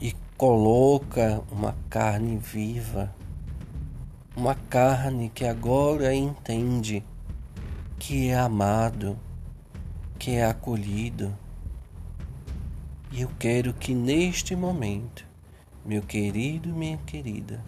e 0.00 0.14
coloca 0.36 1.42
uma 1.52 1.76
carne 1.90 2.38
viva, 2.38 3.14
uma 4.34 4.54
carne 4.54 5.28
que 5.28 5.44
agora 5.44 6.14
entende 6.14 7.04
que 7.98 8.28
é 8.28 8.38
amado, 8.38 9.18
que 10.18 10.32
é 10.32 10.46
acolhido, 10.46 11.36
E 13.10 13.22
eu 13.22 13.30
quero 13.38 13.72
que 13.72 13.94
neste 13.94 14.54
momento, 14.54 15.27
meu 15.88 16.02
querido 16.02 16.68
e 16.68 16.72
minha 16.72 16.98
querida, 16.98 17.64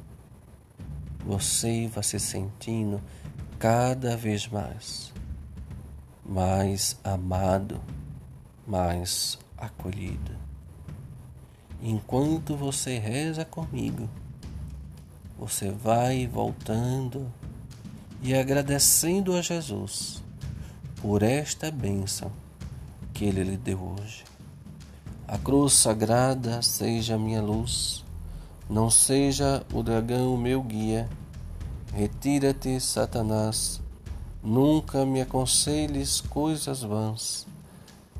você 1.25 1.89
vá 1.89 2.03
se 2.03 2.21
sentindo 2.21 3.01
cada 3.59 4.15
vez 4.15 4.47
mais, 4.47 5.11
mais 6.23 6.99
amado, 7.03 7.81
mais 8.67 9.39
acolhido. 9.57 10.37
Enquanto 11.83 12.55
você 12.55 12.99
reza 12.99 13.43
comigo, 13.47 14.07
você 15.39 15.71
vai 15.71 16.27
voltando 16.27 17.33
e 18.23 18.35
agradecendo 18.35 19.35
a 19.35 19.41
Jesus 19.41 20.23
por 21.01 21.23
esta 21.23 21.71
bênção 21.71 22.31
que 23.15 23.25
Ele 23.25 23.45
lhe 23.45 23.57
deu 23.57 23.81
hoje. 23.99 24.25
A 25.27 25.39
cruz 25.39 25.73
sagrada 25.73 26.61
seja 26.61 27.17
minha 27.17 27.41
luz, 27.41 28.05
não 28.71 28.89
seja 28.89 29.67
o 29.75 29.83
dragão 29.83 30.37
meu 30.37 30.63
guia. 30.63 31.09
Retira-te, 31.93 32.79
Satanás, 32.79 33.81
nunca 34.41 35.05
me 35.05 35.21
aconselhes 35.21 36.21
coisas 36.21 36.81
vãs. 36.81 37.49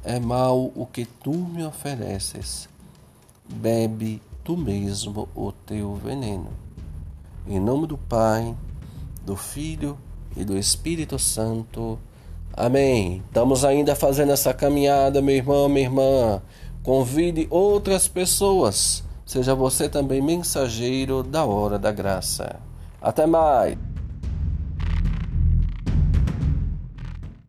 É 0.03 0.19
mal 0.19 0.73
o 0.75 0.85
que 0.85 1.05
tu 1.05 1.33
me 1.33 1.65
ofereces. 1.65 2.69
Bebe 3.49 4.21
tu 4.43 4.57
mesmo 4.57 5.29
o 5.37 5.53
teu 5.53 5.95
veneno. 5.95 6.49
Em 7.47 7.61
nome 7.61 7.87
do 7.87 7.97
Pai, 7.97 8.57
do 9.25 9.37
Filho 9.37 9.97
e 10.37 10.45
do 10.45 10.59
Espírito 10.59 11.17
Santo. 11.17 11.97
Amém. 12.53 13.23
Estamos 13.29 13.65
ainda 13.65 13.95
fazendo 13.95 14.33
essa 14.33 14.53
caminhada, 14.53 15.23
meu 15.23 15.37
irmão, 15.37 15.69
minha 15.69 15.87
irmã. 15.87 16.43
Convide 16.83 17.47
outras 17.51 18.09
pessoas. 18.09 19.05
Seja 19.31 19.55
você 19.55 19.89
também 19.89 20.21
mensageiro 20.21 21.23
da 21.23 21.45
hora 21.45 21.79
da 21.79 21.93
graça. 21.93 22.57
Até 23.01 23.27
mais. 23.27 23.79